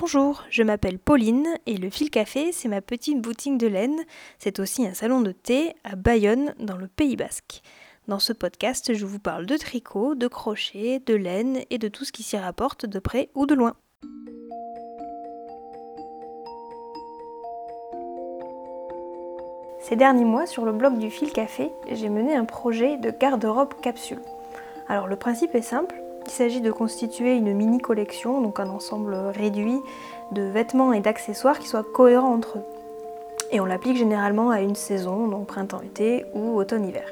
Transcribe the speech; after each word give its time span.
Bonjour, 0.00 0.44
je 0.48 0.62
m'appelle 0.62 1.00
Pauline 1.00 1.48
et 1.66 1.76
le 1.76 1.90
Fil 1.90 2.08
Café, 2.08 2.52
c'est 2.52 2.68
ma 2.68 2.80
petite 2.80 3.20
boutique 3.20 3.58
de 3.58 3.66
laine. 3.66 3.98
C'est 4.38 4.60
aussi 4.60 4.86
un 4.86 4.94
salon 4.94 5.20
de 5.22 5.32
thé 5.32 5.74
à 5.82 5.96
Bayonne, 5.96 6.54
dans 6.60 6.76
le 6.76 6.86
Pays 6.86 7.16
Basque. 7.16 7.62
Dans 8.06 8.20
ce 8.20 8.32
podcast, 8.32 8.94
je 8.94 9.04
vous 9.04 9.18
parle 9.18 9.44
de 9.44 9.56
tricot, 9.56 10.14
de 10.14 10.28
crochet, 10.28 11.02
de 11.04 11.14
laine 11.14 11.62
et 11.70 11.78
de 11.78 11.88
tout 11.88 12.04
ce 12.04 12.12
qui 12.12 12.22
s'y 12.22 12.36
rapporte 12.36 12.86
de 12.86 13.00
près 13.00 13.28
ou 13.34 13.44
de 13.44 13.56
loin. 13.56 13.74
Ces 19.80 19.96
derniers 19.96 20.24
mois, 20.24 20.46
sur 20.46 20.64
le 20.64 20.72
blog 20.72 20.98
du 20.98 21.10
Fil 21.10 21.32
Café, 21.32 21.72
j'ai 21.90 22.08
mené 22.08 22.36
un 22.36 22.44
projet 22.44 22.98
de 22.98 23.10
garde-robe 23.10 23.74
capsule. 23.82 24.20
Alors 24.86 25.08
le 25.08 25.16
principe 25.16 25.56
est 25.56 25.62
simple, 25.62 26.00
il 26.28 26.32
s'agit 26.32 26.60
de 26.60 26.70
constituer 26.70 27.34
une 27.36 27.54
mini 27.54 27.78
collection, 27.78 28.42
donc 28.42 28.60
un 28.60 28.68
ensemble 28.68 29.14
réduit 29.14 29.80
de 30.32 30.42
vêtements 30.42 30.92
et 30.92 31.00
d'accessoires 31.00 31.58
qui 31.58 31.66
soient 31.66 31.82
cohérents 31.82 32.34
entre 32.34 32.58
eux. 32.58 32.64
Et 33.50 33.60
on 33.60 33.64
l'applique 33.64 33.96
généralement 33.96 34.50
à 34.50 34.60
une 34.60 34.74
saison, 34.74 35.26
donc 35.26 35.46
printemps-été 35.46 36.26
ou 36.34 36.54
automne-hiver. 36.58 37.10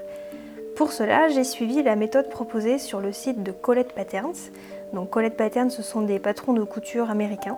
Pour 0.77 0.93
cela, 0.93 1.29
j'ai 1.29 1.45
suivi 1.45 1.83
la 1.83 1.97
méthode 1.97 2.29
proposée 2.29 2.79
sur 2.79 3.01
le 3.01 3.11
site 3.11 3.43
de 3.43 3.53
Colette 3.53 3.95
Patterns. 3.95 4.51
Donc 4.93 5.09
Colette 5.09 5.39
Patterns, 5.39 5.71
ce 5.71 5.83
sont 5.83 6.03
des 6.03 6.19
patrons 6.19 6.53
de 6.53 6.63
couture 6.63 7.09
américains. 7.09 7.57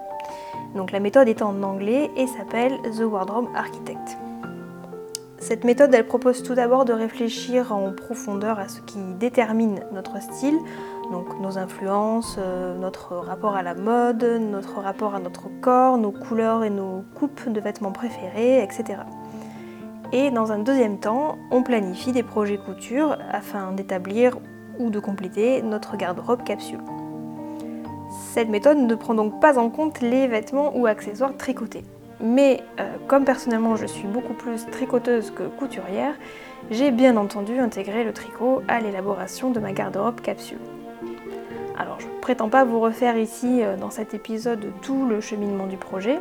Donc 0.77 0.93
la 0.93 1.01
méthode 1.01 1.27
est 1.27 1.43
en 1.43 1.61
anglais 1.65 2.09
et 2.17 2.29
s'appelle 2.29 2.79
The 2.97 3.03
Wardrobe 3.03 3.48
Architect. 3.56 4.17
Cette 5.41 5.65
méthode, 5.65 5.95
elle 5.95 6.06
propose 6.06 6.43
tout 6.43 6.55
d'abord 6.55 6.84
de 6.84 6.93
réfléchir 6.93 7.73
en 7.73 7.93
profondeur 7.93 8.59
à 8.59 8.69
ce 8.69 8.81
qui 8.81 8.98
détermine 9.19 9.81
notre 9.93 10.20
style, 10.20 10.59
donc 11.11 11.41
nos 11.41 11.59
influences, 11.59 12.37
euh, 12.39 12.77
notre 12.77 13.17
rapport 13.17 13.57
à 13.57 13.62
la 13.62 13.75
mode, 13.75 14.23
notre 14.23 14.80
rapport 14.80 15.15
à 15.15 15.21
notre 15.21 15.48
corps, 15.61 15.98
nos 15.98 16.12
couleurs 16.12 16.65
et 16.65 16.71
nos 16.71 17.05
coupes 17.15 17.48
de 17.48 17.61
vêtements 17.61 17.93
préférés, 17.93 18.62
etc. 18.62 19.01
Et 20.12 20.31
dans 20.31 20.53
un 20.53 20.59
deuxième 20.59 20.98
temps, 20.98 21.36
on 21.51 21.62
planifie 21.62 22.12
des 22.12 22.23
projets 22.23 22.59
couture 22.59 23.17
afin 23.31 23.73
d'établir 23.73 24.39
ou 24.79 24.91
de 24.91 25.01
compléter 25.01 25.62
notre 25.62 25.97
garde-robe 25.97 26.45
capsule. 26.45 26.81
Cette 28.33 28.48
méthode 28.48 28.79
ne 28.79 28.95
prend 28.95 29.14
donc 29.14 29.41
pas 29.41 29.59
en 29.59 29.69
compte 29.69 30.01
les 30.01 30.29
vêtements 30.29 30.77
ou 30.77 30.86
accessoires 30.86 31.36
tricotés. 31.36 31.84
Mais 32.20 32.62
euh, 32.81 32.97
comme 33.06 33.25
personnellement 33.25 33.77
je 33.77 33.86
suis 33.86 34.09
beaucoup 34.09 34.34
plus 34.34 34.67
tricoteuse 34.67 35.31
que 35.31 35.45
couturière, 35.45 36.14
j'ai 36.70 36.91
bien 36.91 37.17
entendu 37.17 37.59
intégré 37.59 38.03
le 38.05 38.12
tricot 38.12 38.62
à 38.67 38.81
l'élaboration 38.81 39.51
de 39.51 39.61
ma 39.61 39.73
garde-robe 39.73 40.20
capsule. 40.20 40.59
Alors 41.79 41.98
je 42.01 42.09
ne 42.09 42.21
prétends 42.21 42.48
pas 42.48 42.65
vous 42.65 42.81
refaire 42.81 43.17
ici 43.17 43.62
euh, 43.62 43.77
dans 43.77 43.91
cet 43.91 44.12
épisode 44.12 44.73
tout 44.83 45.07
le 45.07 45.21
cheminement 45.21 45.69
du 45.69 45.77
projet. 45.77 46.19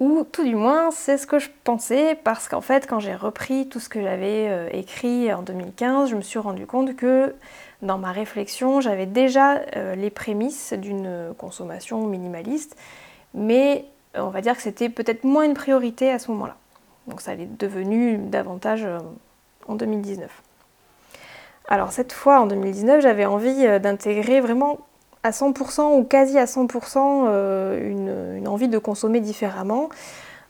ou 0.00 0.24
tout 0.30 0.44
du 0.44 0.54
moins, 0.54 0.90
c'est 0.92 1.18
ce 1.18 1.26
que 1.26 1.38
je 1.40 1.48
pensais, 1.64 2.16
parce 2.22 2.48
qu'en 2.48 2.60
fait, 2.60 2.86
quand 2.86 3.00
j'ai 3.00 3.14
repris 3.14 3.68
tout 3.68 3.80
ce 3.80 3.88
que 3.88 4.00
j'avais 4.00 4.48
euh, 4.48 4.68
écrit 4.72 5.32
en 5.32 5.42
2015, 5.42 6.10
je 6.10 6.14
me 6.14 6.20
suis 6.20 6.38
rendu 6.38 6.66
compte 6.66 6.94
que 6.94 7.34
dans 7.82 7.98
ma 7.98 8.12
réflexion, 8.12 8.80
j'avais 8.80 9.06
déjà 9.06 9.60
euh, 9.76 9.96
les 9.96 10.10
prémices 10.10 10.72
d'une 10.72 11.34
consommation 11.36 12.06
minimaliste, 12.06 12.76
mais 13.34 13.86
euh, 14.16 14.20
on 14.20 14.30
va 14.30 14.40
dire 14.40 14.54
que 14.54 14.62
c'était 14.62 14.88
peut-être 14.88 15.24
moins 15.24 15.44
une 15.44 15.54
priorité 15.54 16.12
à 16.12 16.20
ce 16.20 16.30
moment-là. 16.30 16.56
Donc 17.08 17.20
ça 17.20 17.34
l'est 17.34 17.58
devenu 17.58 18.18
davantage 18.18 18.86
en 19.66 19.74
2019. 19.74 20.30
Alors 21.68 21.92
cette 21.92 22.12
fois, 22.12 22.40
en 22.40 22.46
2019, 22.46 23.02
j'avais 23.02 23.26
envie 23.26 23.66
d'intégrer 23.80 24.40
vraiment 24.40 24.78
à 25.22 25.30
100% 25.30 25.98
ou 25.98 26.04
quasi 26.04 26.38
à 26.38 26.44
100% 26.44 27.26
euh, 27.28 28.36
une, 28.38 28.48
envie 28.48 28.68
de 28.68 28.78
consommer 28.78 29.20
différemment. 29.20 29.88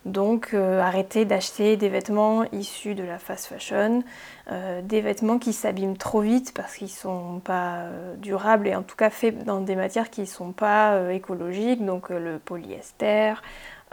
Donc 0.05 0.51
euh, 0.55 0.81
arrêter 0.81 1.25
d'acheter 1.25 1.77
des 1.77 1.89
vêtements 1.89 2.45
issus 2.53 2.95
de 2.95 3.03
la 3.03 3.19
fast 3.19 3.47
fashion, 3.47 4.03
euh, 4.51 4.81
des 4.81 5.01
vêtements 5.01 5.39
qui 5.39 5.53
s'abîment 5.53 5.97
trop 5.97 6.21
vite 6.21 6.55
parce 6.55 6.77
qu'ils 6.77 6.87
ne 6.87 6.93
sont 6.93 7.41
pas 7.45 7.87
durables 8.19 8.69
et 8.69 8.77
en 8.77 8.83
tout 8.83 8.97
cas 8.97 9.11
faits 9.11 9.45
dans 9.45 9.61
des 9.61 9.77
matières 9.77 10.09
qui 10.09 10.23
ne 10.23 10.27
sont 10.27 10.53
pas 10.53 11.13
écologiques, 11.13 11.85
donc 11.85 12.11
le 12.11 12.39
polyester, 12.39 13.35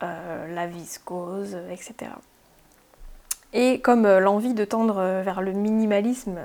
la 0.01 0.67
viscose, 0.67 1.57
etc. 1.71 2.11
Et 3.53 3.81
comme 3.81 4.07
l'envie 4.07 4.53
de 4.53 4.63
tendre 4.63 5.21
vers 5.23 5.41
le 5.41 5.53
minimalisme 5.53 6.39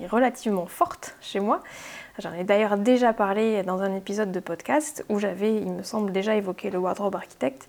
est 0.00 0.06
relativement 0.06 0.66
forte 0.66 1.16
chez 1.20 1.40
moi, 1.40 1.62
J'en 2.18 2.32
ai 2.32 2.44
d'ailleurs 2.44 2.78
déjà 2.78 3.12
parlé 3.12 3.62
dans 3.62 3.82
un 3.82 3.94
épisode 3.94 4.32
de 4.32 4.40
podcast 4.40 5.04
où 5.10 5.18
j'avais, 5.18 5.54
il 5.56 5.70
me 5.70 5.82
semble, 5.82 6.12
déjà 6.12 6.34
évoqué 6.34 6.70
le 6.70 6.78
wardrobe 6.78 7.14
architecte. 7.14 7.68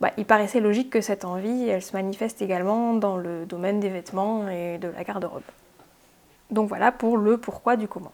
Bah, 0.00 0.12
il 0.16 0.26
paraissait 0.26 0.60
logique 0.60 0.90
que 0.90 1.00
cette 1.00 1.24
envie, 1.24 1.68
elle 1.68 1.82
se 1.82 1.92
manifeste 1.92 2.40
également 2.40 2.94
dans 2.94 3.16
le 3.16 3.46
domaine 3.46 3.80
des 3.80 3.88
vêtements 3.88 4.48
et 4.48 4.78
de 4.78 4.88
la 4.88 5.02
garde-robe. 5.02 5.42
Donc 6.50 6.68
voilà 6.68 6.92
pour 6.92 7.16
le 7.16 7.36
pourquoi 7.36 7.74
du 7.74 7.88
comment. 7.88 8.12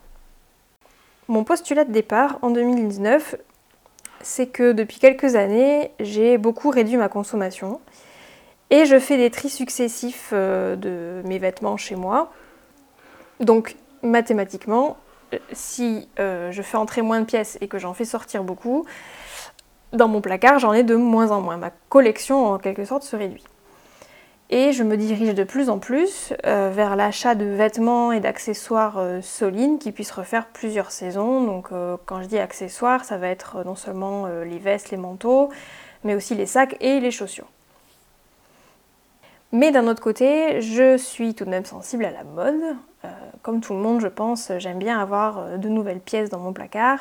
Mon 1.28 1.44
postulat 1.44 1.84
de 1.84 1.92
départ 1.92 2.38
en 2.40 2.50
2019, 2.50 3.36
c'est 4.22 4.46
que 4.46 4.72
depuis 4.72 4.98
quelques 4.98 5.36
années, 5.36 5.92
j'ai 6.00 6.38
beaucoup 6.38 6.70
réduit 6.70 6.96
ma 6.96 7.10
consommation 7.10 7.82
et 8.70 8.86
je 8.86 8.98
fais 8.98 9.18
des 9.18 9.30
tris 9.30 9.50
successifs 9.50 10.30
euh, 10.32 10.74
de 10.74 11.26
mes 11.28 11.38
vêtements 11.38 11.76
chez 11.76 11.96
moi. 11.96 12.32
Donc 13.40 13.76
mathématiquement, 14.02 14.96
si 15.52 16.08
euh, 16.18 16.50
je 16.52 16.62
fais 16.62 16.76
entrer 16.76 17.02
moins 17.02 17.20
de 17.20 17.26
pièces 17.26 17.58
et 17.60 17.68
que 17.68 17.78
j'en 17.78 17.94
fais 17.94 18.04
sortir 18.04 18.44
beaucoup, 18.44 18.84
dans 19.92 20.08
mon 20.08 20.20
placard, 20.20 20.58
j'en 20.58 20.72
ai 20.72 20.82
de 20.82 20.94
moins 20.94 21.30
en 21.30 21.40
moins. 21.40 21.56
Ma 21.56 21.70
collection, 21.88 22.46
en 22.46 22.58
quelque 22.58 22.84
sorte, 22.84 23.02
se 23.02 23.16
réduit. 23.16 23.44
Et 24.50 24.72
je 24.72 24.82
me 24.82 24.96
dirige 24.96 25.34
de 25.34 25.44
plus 25.44 25.70
en 25.70 25.78
plus 25.78 26.32
euh, 26.44 26.70
vers 26.74 26.96
l'achat 26.96 27.36
de 27.36 27.44
vêtements 27.44 28.10
et 28.10 28.18
d'accessoires 28.18 28.98
euh, 28.98 29.20
solides 29.22 29.78
qui 29.78 29.92
puissent 29.92 30.10
refaire 30.10 30.46
plusieurs 30.46 30.90
saisons. 30.90 31.44
Donc 31.44 31.68
quand 32.06 32.22
je 32.22 32.26
dis 32.26 32.38
accessoires, 32.38 33.04
ça 33.04 33.16
va 33.16 33.28
être 33.28 33.64
non 33.64 33.76
seulement 33.76 34.26
les 34.26 34.58
vestes, 34.58 34.90
les 34.90 34.96
manteaux, 34.96 35.50
mais 36.04 36.14
aussi 36.14 36.34
les 36.34 36.46
sacs 36.46 36.76
et 36.80 37.00
les 37.00 37.10
chaussures. 37.10 37.48
Mais 39.52 39.72
d'un 39.72 39.86
autre 39.88 40.02
côté, 40.02 40.60
je 40.60 40.96
suis 40.96 41.34
tout 41.34 41.44
de 41.44 41.50
même 41.50 41.64
sensible 41.64 42.04
à 42.04 42.10
la 42.10 42.24
mode. 42.24 42.76
Euh, 43.04 43.08
comme 43.42 43.60
tout 43.60 43.72
le 43.72 43.80
monde, 43.80 44.00
je 44.00 44.06
pense, 44.08 44.52
j'aime 44.58 44.78
bien 44.78 45.00
avoir 45.00 45.38
euh, 45.38 45.56
de 45.56 45.68
nouvelles 45.68 46.00
pièces 46.00 46.30
dans 46.30 46.38
mon 46.38 46.52
placard. 46.52 47.00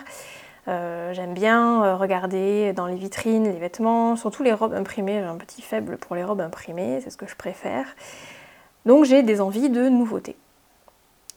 J'aime 0.67 1.33
bien 1.33 1.95
regarder 1.95 2.73
dans 2.73 2.85
les 2.85 2.95
vitrines 2.95 3.45
les 3.45 3.57
vêtements, 3.57 4.15
surtout 4.15 4.43
les 4.43 4.53
robes 4.53 4.75
imprimées. 4.75 5.19
J'ai 5.19 5.25
un 5.25 5.37
petit 5.37 5.63
faible 5.63 5.97
pour 5.97 6.15
les 6.15 6.23
robes 6.23 6.41
imprimées, 6.41 7.01
c'est 7.03 7.09
ce 7.09 7.17
que 7.17 7.25
je 7.25 7.35
préfère. 7.35 7.87
Donc 8.85 9.05
j'ai 9.05 9.23
des 9.23 9.41
envies 9.41 9.71
de 9.71 9.89
nouveautés. 9.89 10.35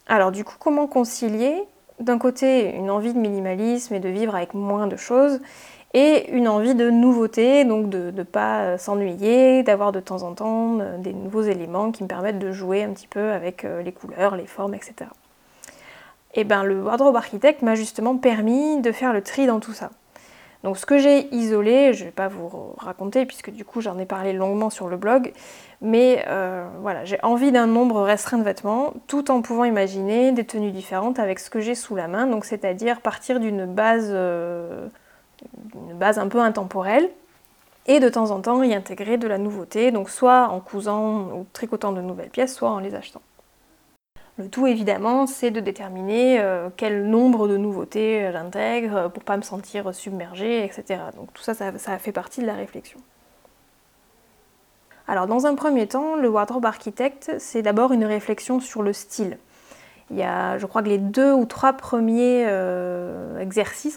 Alors 0.07 0.33
du 0.33 0.45
coup, 0.45 0.57
comment 0.59 0.87
concilier 0.87 1.65
d'un 2.01 2.19
côté 2.19 2.75
une 2.75 2.91
envie 2.91 3.15
de 3.15 3.19
minimalisme 3.19 3.95
et 3.95 4.01
de 4.01 4.09
vivre 4.09 4.35
avec 4.35 4.55
moins 4.55 4.87
de 4.87 4.97
choses 4.97 5.41
et 5.95 6.31
une 6.31 6.49
envie 6.49 6.75
de 6.75 6.89
nouveauté, 6.91 7.65
donc 7.65 7.89
de 7.89 8.11
ne 8.11 8.23
pas 8.23 8.79
s'ennuyer, 8.79 9.63
d'avoir 9.63 9.93
de 9.93 10.01
temps 10.01 10.23
en 10.23 10.33
temps 10.33 10.79
euh, 10.81 10.99
des 10.99 11.13
nouveaux 11.13 11.43
éléments 11.43 11.93
qui 11.93 12.03
me 12.03 12.09
permettent 12.09 12.39
de 12.39 12.53
jouer 12.53 12.83
un 12.83 12.91
petit 12.91 13.09
peu 13.09 13.33
avec 13.33 13.65
euh, 13.65 13.83
les 13.83 13.93
couleurs, 13.93 14.37
les 14.37 14.47
formes, 14.47 14.75
etc. 14.75 14.95
Et 16.35 16.45
bien 16.45 16.65
le 16.65 16.83
wardrobe 16.83 17.17
architecte 17.17 17.63
m'a 17.63 17.75
justement 17.75 18.17
permis 18.17 18.81
de 18.81 18.91
faire 18.91 19.13
le 19.13 19.23
tri 19.23 19.47
dans 19.47 19.61
tout 19.61 19.75
ça. 19.75 19.91
Donc 20.63 20.79
ce 20.79 20.87
que 20.87 20.97
j'ai 20.97 21.35
isolé, 21.35 21.93
je 21.93 22.01
ne 22.01 22.05
vais 22.07 22.13
pas 22.13 22.29
vous 22.29 22.75
raconter 22.79 23.27
puisque 23.27 23.51
du 23.51 23.65
coup 23.65 23.81
j'en 23.81 23.99
ai 23.99 24.07
parlé 24.07 24.33
longuement 24.33 24.71
sur 24.71 24.89
le 24.89 24.97
blog, 24.97 25.33
mais 25.81 26.25
euh, 26.29 26.65
voilà, 26.81 27.05
j'ai 27.05 27.19
envie 27.25 27.51
d'un 27.51 27.67
nombre 27.67 28.01
restreint 28.03 28.39
de 28.39 28.45
vêtements 28.45 28.95
tout 29.09 29.33
en 29.33 29.43
pouvant 29.43 29.65
imaginer 29.65 30.31
des 30.31 30.45
tenues 30.45 30.71
différentes 30.71 31.19
avec 31.19 31.41
ce 31.41 31.51
que 31.51 31.61
j'ai 31.61 31.75
sous 31.75 31.97
la 31.97 32.07
main, 32.07 32.29
donc 32.29 32.45
c'est-à-dire 32.45 33.01
partir 33.01 33.41
d'une 33.41 33.67
base, 33.67 34.11
euh, 34.11 34.87
base 35.95 36.19
un 36.19 36.29
peu 36.29 36.41
intemporelle 36.41 37.11
et 37.87 38.01
de 38.01 38.09
temps 38.09 38.31
en 38.31 38.41
temps 38.41 38.63
y 38.63 38.75
intégrer 38.75 39.17
de 39.19 39.27
la 39.27 39.39
nouveauté, 39.39 39.91
donc 39.91 40.09
soit 40.09 40.49
en 40.49 40.61
cousant 40.61 41.31
ou 41.33 41.47
tricotant 41.53 41.93
de 41.93 42.01
nouvelles 42.01 42.31
pièces, 42.31 42.55
soit 42.55 42.71
en 42.71 42.79
les 42.79 42.95
achetant. 42.95 43.23
Le 44.39 44.49
tout 44.49 44.67
évidemment, 44.67 45.27
c'est 45.27 45.51
de 45.51 45.61
déterminer 45.61 46.41
euh, 46.41 46.71
quel 46.77 47.07
nombre 47.07 47.49
de 47.49 47.57
nouveautés 47.57 48.31
j'intègre 48.33 49.11
pour 49.11 49.25
pas 49.25 49.37
me 49.37 49.43
sentir 49.43 49.95
submergée, 49.95 50.65
etc. 50.65 51.01
Donc 51.17 51.33
tout 51.35 51.43
ça, 51.43 51.55
ça 51.55 51.99
fait 51.99 52.13
partie 52.13 52.41
de 52.41 52.47
la 52.47 52.55
réflexion. 52.55 52.99
Alors 55.09 55.27
dans 55.27 55.47
un 55.47 55.55
premier 55.55 55.87
temps, 55.87 56.17
le 56.17 56.29
wardrobe 56.29 56.65
architecte, 56.65 57.33
c'est 57.39 57.63
d'abord 57.63 57.93
une 57.93 58.05
réflexion 58.05 58.61
sur 58.61 58.83
le 58.83 58.93
style. 58.93 59.39
Il 60.13 60.19
y 60.19 60.23
a, 60.23 60.59
je 60.59 60.67
crois 60.67 60.83
que 60.83 60.89
les 60.89 60.99
deux 60.99 61.33
ou 61.33 61.47
trois 61.47 61.73
premiers 61.73 62.45
euh, 62.47 63.39
exercices, 63.39 63.97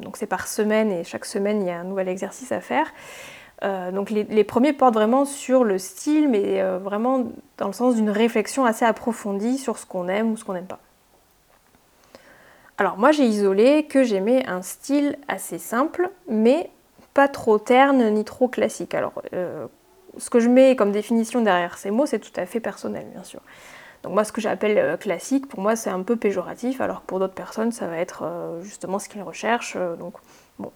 donc 0.00 0.16
c'est 0.16 0.26
par 0.26 0.48
semaine 0.48 0.90
et 0.90 1.04
chaque 1.04 1.24
semaine 1.24 1.62
il 1.62 1.68
y 1.68 1.70
a 1.70 1.78
un 1.78 1.84
nouvel 1.84 2.08
exercice 2.08 2.50
à 2.50 2.60
faire. 2.60 2.92
Euh, 3.62 3.92
donc 3.92 4.10
les, 4.10 4.44
premiers 4.44 4.72
portent 4.72 4.94
vraiment 4.94 5.24
sur 5.24 5.62
le 5.62 5.78
style, 5.78 6.28
mais 6.28 6.60
euh, 6.60 6.78
vraiment 6.78 7.26
dans 7.58 7.68
le 7.68 7.72
sens 7.72 7.94
d'une 7.94 8.10
réflexion 8.10 8.64
assez 8.64 8.84
approfondie 8.84 9.56
sur 9.56 9.78
ce 9.78 9.86
qu'on 9.86 10.08
aime 10.08 10.32
ou 10.32 10.36
ce 10.36 10.44
qu'on 10.44 10.54
n'aime 10.54 10.66
pas. 10.66 10.80
Alors 12.76 12.98
moi 12.98 13.12
j'ai 13.12 13.24
isolé 13.24 13.84
que 13.84 14.02
j'aimais 14.02 14.44
un 14.48 14.62
style 14.62 15.16
assez 15.28 15.58
simple, 15.58 16.10
mais 16.28 16.70
pas 17.14 17.28
trop 17.28 17.58
terne 17.58 18.10
ni 18.10 18.24
trop 18.24 18.48
classique. 18.48 18.94
Alors 18.94 19.22
ce 20.18 20.28
que 20.28 20.40
je 20.40 20.48
mets 20.48 20.74
comme 20.74 20.90
définition 20.90 21.40
derrière 21.40 21.78
ces 21.78 21.92
mots, 21.92 22.06
c'est 22.06 22.18
tout 22.18 22.32
à 22.34 22.46
fait 22.46 22.60
personnel, 22.60 23.06
bien 23.12 23.22
sûr. 23.22 23.40
Donc 24.06 24.14
moi, 24.14 24.22
ce 24.22 24.30
que 24.30 24.40
j'appelle 24.40 24.96
classique, 24.98 25.48
pour 25.48 25.60
moi, 25.60 25.74
c'est 25.74 25.90
un 25.90 26.02
peu 26.02 26.14
péjoratif, 26.14 26.80
alors 26.80 27.02
que 27.02 27.06
pour 27.06 27.18
d'autres 27.18 27.34
personnes, 27.34 27.72
ça 27.72 27.88
va 27.88 27.98
être 27.98 28.24
justement 28.62 29.00
ce 29.00 29.08
qu'ils 29.08 29.22
recherchent. 29.22 29.76
donc 29.98 30.14
bon, 30.60 30.70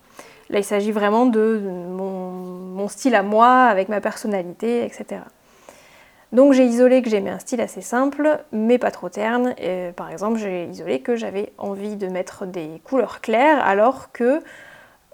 Là, 0.51 0.59
il 0.59 0.65
s'agit 0.65 0.91
vraiment 0.91 1.27
de 1.27 1.61
mon, 1.63 2.89
style 2.89 3.15
à 3.15 3.23
moi, 3.23 3.67
avec 3.67 3.89
ma 3.89 4.01
personnalité, 4.01 4.85
etc. 4.85 5.21
Donc 6.33 6.55
j'ai 6.55 6.65
isolé 6.65 7.03
que 7.03 7.11
j'aimais 7.11 7.31
un 7.31 7.39
style 7.39 7.61
assez 7.61 7.83
simple, 7.83 8.41
mais 8.51 8.79
pas 8.79 8.91
trop 8.91 9.09
terne. 9.09 9.55
par 9.95 10.11
exemple, 10.11 10.39
j'ai 10.39 10.65
isolé 10.65 11.01
que 11.01 11.15
j'avais 11.15 11.53
envie 11.57 11.95
de 11.95 12.09
mettre 12.09 12.47
des 12.47 12.81
couleurs 12.83 13.21
claires, 13.21 13.65
alors 13.65 14.11
que 14.11 14.43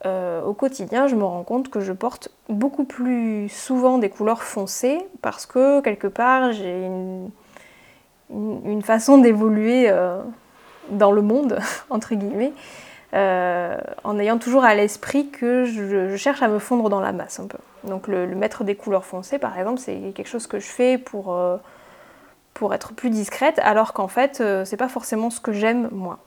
euh, 0.06 0.42
au 0.42 0.54
quotidien, 0.54 1.06
je 1.06 1.16
me 1.16 1.24
rends 1.24 1.42
compte 1.42 1.68
que 1.68 1.80
je 1.80 1.92
porte 1.92 2.30
beaucoup 2.48 2.84
plus 2.84 3.50
souvent 3.50 3.98
des 3.98 4.08
couleurs 4.08 4.42
foncées, 4.42 4.98
parce 5.20 5.44
que 5.44 5.80
quelque 5.82 6.06
part, 6.06 6.52
j'ai 6.52 6.86
une, 6.86 7.30
façon 8.82 9.18
d'évoluer 9.18 9.88
euh, 9.88 10.20
dans 10.90 11.12
le 11.12 11.22
monde, 11.22 11.58
entre 11.90 12.14
guillemets, 12.14 12.52
euh, 13.14 13.76
en 14.04 14.18
ayant 14.18 14.38
toujours 14.38 14.64
à 14.64 14.74
l'esprit 14.74 15.28
que 15.28 15.64
je, 15.64 16.16
cherche 16.16 16.42
à 16.42 16.48
me 16.48 16.58
fondre 16.58 16.88
dans 16.88 17.00
la 17.00 17.12
masse 17.12 17.40
un 17.40 17.46
peu. 17.46 17.58
Donc 17.84 18.08
le, 18.08 18.26
mettre 18.34 18.64
des 18.64 18.74
couleurs 18.74 19.04
foncées, 19.04 19.38
par 19.38 19.58
exemple, 19.58 19.80
c'est 19.80 20.12
quelque 20.14 20.28
chose 20.28 20.46
que 20.46 20.58
je 20.58 20.66
fais 20.66 20.98
pour, 20.98 21.32
euh, 21.32 21.56
pour 22.54 22.74
être 22.74 22.94
plus 22.94 23.10
discrète, 23.10 23.58
alors 23.60 23.92
qu'en 23.92 24.08
fait, 24.08 24.42
c'est 24.64 24.76
pas 24.76 24.88
forcément 24.88 25.30
ce 25.30 25.40
que 25.40 25.52
j'aime 25.52 25.88
moi. 25.92 26.18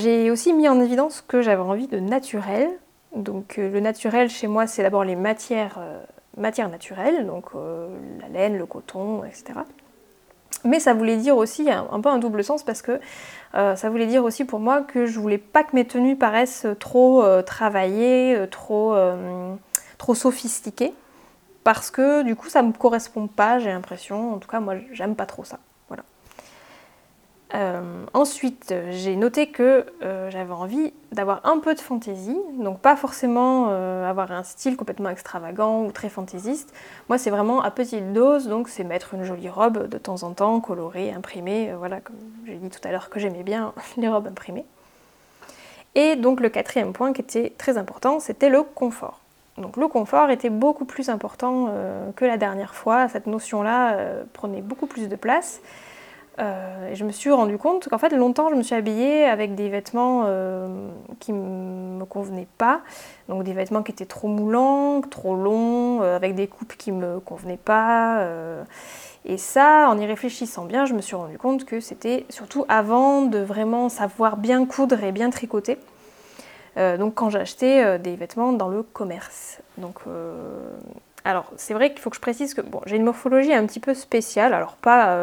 J'ai 0.00 0.30
aussi 0.30 0.52
mis 0.52 0.68
en 0.68 0.80
évidence 0.80 1.22
que 1.26 1.40
j'avais 1.42 1.62
envie 1.62 1.86
de 1.86 1.98
naturel. 1.98 2.68
Donc 3.14 3.56
le 3.56 3.80
naturel 3.80 4.28
chez 4.28 4.46
moi, 4.46 4.66
c'est 4.66 4.82
d'abord 4.82 5.04
les 5.04 5.16
matières, 5.16 5.78
matières 6.36 6.68
naturelles, 6.68 7.26
donc 7.26 7.46
la 8.20 8.28
laine, 8.28 8.58
le 8.58 8.66
coton, 8.66 9.24
etc. 9.24 9.54
Mais 10.66 10.80
ça 10.80 10.94
voulait 10.94 11.16
dire 11.16 11.36
aussi 11.36 11.70
un, 11.70 12.00
peu 12.00 12.08
un 12.08 12.18
double 12.18 12.44
sens 12.44 12.62
parce 12.62 12.82
que 12.82 13.00
euh, 13.54 13.76
ça 13.76 13.90
voulait 13.90 14.06
dire 14.06 14.24
aussi 14.24 14.44
pour 14.44 14.60
moi 14.60 14.82
que 14.82 15.06
je 15.06 15.18
voulais 15.18 15.38
pas 15.38 15.64
que 15.64 15.74
mes 15.74 15.84
tenues 15.84 16.16
paraissent 16.16 16.66
trop 16.80 17.22
euh, 17.22 17.42
travaillées, 17.42 18.36
euh, 18.36 18.46
trop, 18.46 20.14
sophistiquées. 20.14 20.92
Parce 21.64 21.90
que 21.90 22.22
du 22.22 22.36
coup 22.36 22.48
ça 22.48 22.62
me 22.62 22.72
correspond 22.72 23.26
pas, 23.26 23.58
j'ai 23.58 23.70
l'impression. 23.70 24.34
En 24.34 24.38
tout 24.38 24.48
cas 24.48 24.60
moi 24.60 24.74
j'aime 24.92 25.16
pas 25.16 25.26
trop 25.26 25.44
ça. 25.44 25.58
Euh, 27.54 28.04
ensuite, 28.12 28.74
j'ai 28.90 29.14
noté 29.14 29.46
que 29.46 29.86
euh, 30.02 30.30
j'avais 30.30 30.52
envie 30.52 30.92
d'avoir 31.12 31.46
un 31.46 31.58
peu 31.58 31.74
de 31.74 31.80
fantaisie, 31.80 32.36
donc 32.58 32.80
pas 32.80 32.96
forcément 32.96 33.68
euh, 33.70 34.08
avoir 34.08 34.32
un 34.32 34.42
style 34.42 34.76
complètement 34.76 35.10
extravagant 35.10 35.84
ou 35.84 35.92
très 35.92 36.08
fantaisiste. 36.08 36.74
Moi, 37.08 37.18
c'est 37.18 37.30
vraiment 37.30 37.62
à 37.62 37.70
petite 37.70 38.12
dose, 38.12 38.48
donc 38.48 38.68
c'est 38.68 38.82
mettre 38.82 39.14
une 39.14 39.22
jolie 39.22 39.48
robe 39.48 39.88
de 39.88 39.98
temps 39.98 40.24
en 40.24 40.32
temps, 40.32 40.60
colorée, 40.60 41.12
imprimée, 41.12 41.72
voilà, 41.78 42.00
comme 42.00 42.16
j'ai 42.46 42.56
dit 42.56 42.68
tout 42.68 42.80
à 42.82 42.90
l'heure 42.90 43.10
que 43.10 43.20
j'aimais 43.20 43.44
bien 43.44 43.72
les 43.96 44.08
robes 44.08 44.26
imprimées. 44.26 44.64
Et 45.94 46.16
donc 46.16 46.40
le 46.40 46.48
quatrième 46.48 46.92
point 46.92 47.12
qui 47.12 47.20
était 47.20 47.52
très 47.56 47.78
important, 47.78 48.18
c'était 48.18 48.50
le 48.50 48.64
confort. 48.64 49.20
Donc 49.56 49.76
le 49.78 49.88
confort 49.88 50.30
était 50.30 50.50
beaucoup 50.50 50.84
plus 50.84 51.08
important 51.08 51.70
que 52.14 52.26
la 52.26 52.36
dernière 52.36 52.74
fois, 52.74 53.08
cette 53.08 53.26
notion-là 53.26 53.96
prenait 54.34 54.60
beaucoup 54.60 54.84
plus 54.84 55.08
de 55.08 55.16
place. 55.16 55.62
Euh, 56.38 56.90
et 56.90 56.94
je 56.94 57.04
me 57.04 57.12
suis 57.12 57.30
rendu 57.30 57.56
compte 57.56 57.88
qu'en 57.88 57.98
fait, 57.98 58.10
longtemps, 58.10 58.50
je 58.50 58.54
me 58.54 58.62
suis 58.62 58.74
habillée 58.74 59.24
avec 59.24 59.54
des 59.54 59.68
vêtements 59.68 60.24
euh, 60.26 60.68
qui 61.18 61.32
ne 61.32 61.98
me 61.98 62.04
convenaient 62.04 62.48
pas. 62.58 62.82
Donc 63.28 63.42
des 63.44 63.54
vêtements 63.54 63.82
qui 63.82 63.92
étaient 63.92 64.04
trop 64.04 64.28
moulants, 64.28 65.00
trop 65.00 65.34
longs, 65.34 66.02
euh, 66.02 66.16
avec 66.16 66.34
des 66.34 66.46
coupes 66.46 66.74
qui 66.76 66.92
ne 66.92 67.06
me 67.06 67.20
convenaient 67.20 67.56
pas. 67.56 68.28
et 69.24 69.38
ça, 69.38 69.88
en 69.88 69.98
y 69.98 70.06
réfléchissant 70.06 70.64
bien, 70.64 70.84
je 70.84 70.94
me 70.94 71.00
suis 71.00 71.16
rendu 71.16 71.38
compte 71.38 71.64
que 71.64 71.80
c'était 71.80 72.26
surtout 72.28 72.64
avant 72.68 73.22
de 73.22 73.38
vraiment 73.38 73.88
savoir 73.88 74.36
bien 74.36 74.66
coudre 74.66 75.02
et 75.02 75.12
bien 75.12 75.30
tricoter. 75.30 75.78
donc 76.76 77.14
quand 77.14 77.30
j'achetais 77.30 77.98
des 77.98 78.14
vêtements 78.16 78.52
dans 78.52 78.68
le 78.68 78.82
commerce. 78.82 79.60
Donc 79.78 80.00
alors, 81.24 81.50
c'est 81.56 81.74
vrai 81.74 81.90
qu'il 81.90 82.00
faut 82.00 82.10
que 82.10 82.16
je 82.16 82.20
précise 82.20 82.54
que 82.54 82.60
bon, 82.60 82.80
j'ai 82.86 82.96
une 82.96 83.04
morphologie 83.04 83.52
un 83.52 83.66
petit 83.66 83.80
peu 83.80 83.94
spéciale, 83.94 84.54
alors 84.54 84.76
pas 84.76 85.18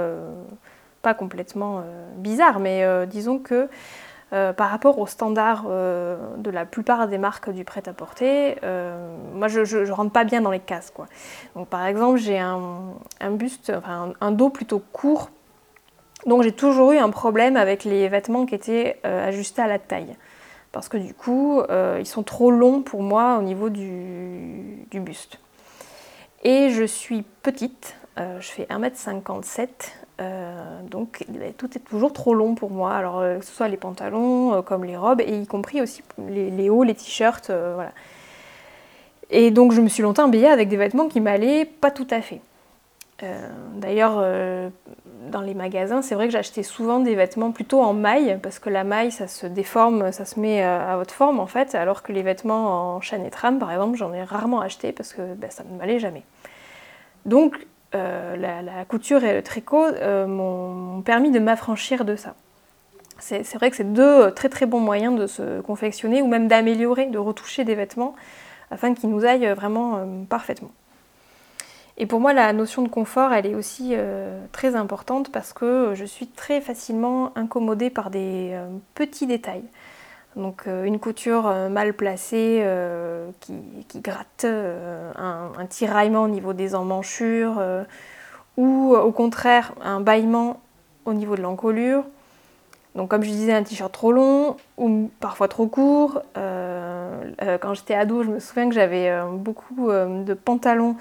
pas 1.04 1.14
complètement 1.14 1.80
euh, 1.80 1.82
bizarre, 2.16 2.60
mais 2.60 2.84
euh, 2.84 3.06
disons 3.06 3.38
que 3.38 3.70
euh, 4.32 4.54
par 4.54 4.72
rapport 4.72 4.98
aux 4.98 5.06
standards 5.06 5.66
de 5.66 6.50
la 6.50 6.66
plupart 6.66 7.08
des 7.08 7.20
marques 7.20 7.52
du 7.52 7.64
prêt-à-porter, 7.64 8.56
moi 9.36 9.48
je, 9.48 9.92
rentre 9.92 10.12
pas 10.12 10.24
bien 10.24 10.42
dans 10.42 10.50
les 10.50 10.60
cases. 10.60 10.90
Quoi. 10.90 11.06
Donc, 11.56 11.68
par 11.68 11.86
exemple, 11.86 12.18
j'ai 12.18 12.40
un, 12.40 12.96
buste, 13.30 13.72
enfin, 13.78 14.14
un, 14.20 14.32
dos 14.32 14.50
plutôt 14.50 14.82
court, 14.92 15.30
donc 16.26 16.42
j'ai 16.42 16.52
toujours 16.52 16.94
eu 16.94 16.98
un 16.98 17.12
problème 17.12 17.58
avec 17.58 17.84
les 17.84 18.08
vêtements 18.10 18.48
qui 18.48 18.56
étaient 18.56 19.00
ajustés 19.04 19.62
à 19.62 19.68
la 19.68 19.78
taille. 19.78 20.16
Parce 20.72 20.90
que 20.90 20.98
du 20.98 21.14
coup, 21.14 21.62
ils 22.00 22.08
sont 22.08 22.24
trop 22.24 22.50
longs 22.50 22.82
pour 22.82 23.04
moi 23.04 23.38
au 23.38 23.44
niveau 23.44 23.70
du, 23.70 24.88
du 24.90 25.00
buste. 25.00 25.38
Et 26.44 26.72
je 26.72 26.84
suis 26.84 27.22
petite, 27.44 27.96
je 28.18 28.48
fais 28.48 28.64
1m57, 28.66 29.68
euh, 30.22 30.82
donc 30.84 31.26
tout 31.58 31.76
est 31.76 31.80
toujours 31.80 32.14
trop 32.14 32.36
long 32.36 32.54
pour 32.54 32.70
moi, 32.70 32.94
alors 32.94 33.20
euh, 33.20 33.40
que 33.40 33.46
ce 33.46 33.52
soit 33.52 33.68
les 33.68 33.78
pantalons 33.78 34.54
euh, 34.54 34.62
comme 34.62 34.84
les 34.86 34.96
robes, 34.96 35.22
et 35.22 35.40
y 35.40 35.48
compris 35.48 35.82
aussi 35.82 36.04
les, 36.30 36.70
hauts, 36.70 36.84
les 36.84 36.94
t-shirts, 36.94 37.50
voilà. 37.50 37.92
Et 39.32 39.50
donc 39.50 39.72
je 39.72 39.82
me 39.82 39.90
suis 39.90 40.04
longtemps 40.04 40.26
habillée 40.26 40.48
avec 40.48 40.70
des 40.70 40.78
vêtements 40.78 41.08
qui 41.08 41.20
m'allaient 41.20 41.66
pas 41.66 41.92
tout 41.92 42.08
à 42.10 42.22
fait. 42.22 42.42
D'ailleurs, 43.76 44.22
dans 45.32 45.40
les 45.40 45.54
magasins, 45.54 46.02
c'est 46.02 46.14
vrai 46.14 46.26
que 46.26 46.34
j'achetais 46.34 46.62
souvent 46.62 47.00
des 47.00 47.16
vêtements 47.16 47.52
plutôt 47.52 47.82
en 47.82 47.94
maille, 47.94 48.38
parce 48.44 48.60
que 48.60 48.70
la 48.70 48.84
maille, 48.84 49.14
ça 49.14 49.28
se 49.28 49.48
déforme, 49.48 50.12
ça 50.12 50.26
se 50.26 50.38
met 50.42 50.62
à 50.62 50.98
votre 50.98 51.14
forme 51.14 51.40
en 51.40 51.48
fait, 51.48 51.74
alors 51.74 52.04
que 52.04 52.12
les 52.12 52.22
vêtements 52.22 52.96
en 52.96 53.02
chaîne 53.02 53.26
et 53.26 53.30
trame, 53.30 53.60
par 53.60 53.72
exemple, 53.72 53.98
j'en 53.98 54.14
ai 54.14 54.24
rarement 54.24 54.60
acheté 54.60 54.92
parce 54.92 55.14
que 55.14 55.22
ben, 55.36 55.50
ça 55.50 55.64
ne 55.64 55.78
m'allait 55.78 56.00
jamais. 56.00 56.24
Euh, 57.96 58.36
la, 58.36 58.86
couture 58.86 59.24
et 59.24 59.34
le 59.34 59.42
tricot 59.42 59.86
euh, 59.86 60.28
m'ont 60.28 61.02
permis 61.02 61.32
de 61.32 61.40
m'affranchir 61.40 62.06
de 62.06 62.16
ça. 62.16 62.36
c'est 63.20 63.54
vrai 63.56 63.70
que 63.70 63.76
c'est 63.76 63.94
deux 63.94 64.32
très 64.32 64.50
très 64.50 64.66
bons 64.66 64.80
moyens 64.80 65.20
de 65.20 65.28
se 65.28 65.62
confectionner 65.62 66.22
ou 66.22 66.28
même 66.28 66.48
d'améliorer, 66.48 67.08
de 67.08 67.18
retoucher 67.18 67.64
des 67.64 67.76
vêtements 67.76 68.16
afin 68.74 68.94
qu'ils 68.94 69.10
nous 69.10 69.24
aillent 69.26 69.54
vraiment 69.54 69.98
euh, 69.98 70.24
parfaitement. 70.28 70.72
Et 71.98 72.08
pour 72.08 72.20
moi, 72.20 72.34
la 72.34 72.52
notion 72.54 72.82
de 72.82 72.88
confort, 72.88 73.34
elle 73.34 73.46
est 73.46 73.54
aussi 73.54 73.92
euh, 73.92 74.44
très 74.52 74.76
importante 74.76 75.32
parce 75.32 75.54
que 75.54 75.92
je 75.94 76.06
suis 76.06 76.28
très 76.28 76.60
facilement 76.60 77.32
incommodée 77.38 77.92
par 77.92 78.10
des 78.10 78.50
euh, 78.54 78.68
petits 78.96 79.28
détails. 79.28 79.64
Donc 80.36 80.66
une 80.66 81.00
couture 81.00 81.44
mal 81.70 81.94
placée 81.94 82.66
qui, 83.40 84.00
gratte, 84.02 84.46
un, 84.46 85.66
tiraillement 85.70 86.24
au 86.24 86.28
niveau 86.28 86.54
des 86.54 86.74
emmanchures, 86.74 87.62
ou 88.58 88.96
au 88.96 89.12
contraire 89.12 89.74
un 89.84 90.00
bâillement 90.00 90.60
au 91.06 91.14
niveau 91.14 91.36
de 91.36 91.42
l'encolure, 91.42 92.04
donc 92.96 93.10
comme 93.10 93.24
je 93.24 93.30
disais, 93.30 93.54
un 93.54 93.64
t-shirt 93.64 93.92
trop 93.92 94.12
long 94.12 94.56
ou 94.78 95.10
parfois 95.20 95.48
trop 95.48 95.68
court. 95.68 96.22
Euh, 96.38 97.32
euh, 97.42 97.58
quand 97.58 97.74
j'étais 97.74 97.96
ado, 97.96 98.24
je 98.24 98.30
me 98.30 98.40
souviens 98.40 98.70
que 98.70 98.76
j'avais 98.76 99.10
euh, 99.10 99.26
beaucoup 99.32 99.90
de 99.90 100.34
pantalons 100.34 100.96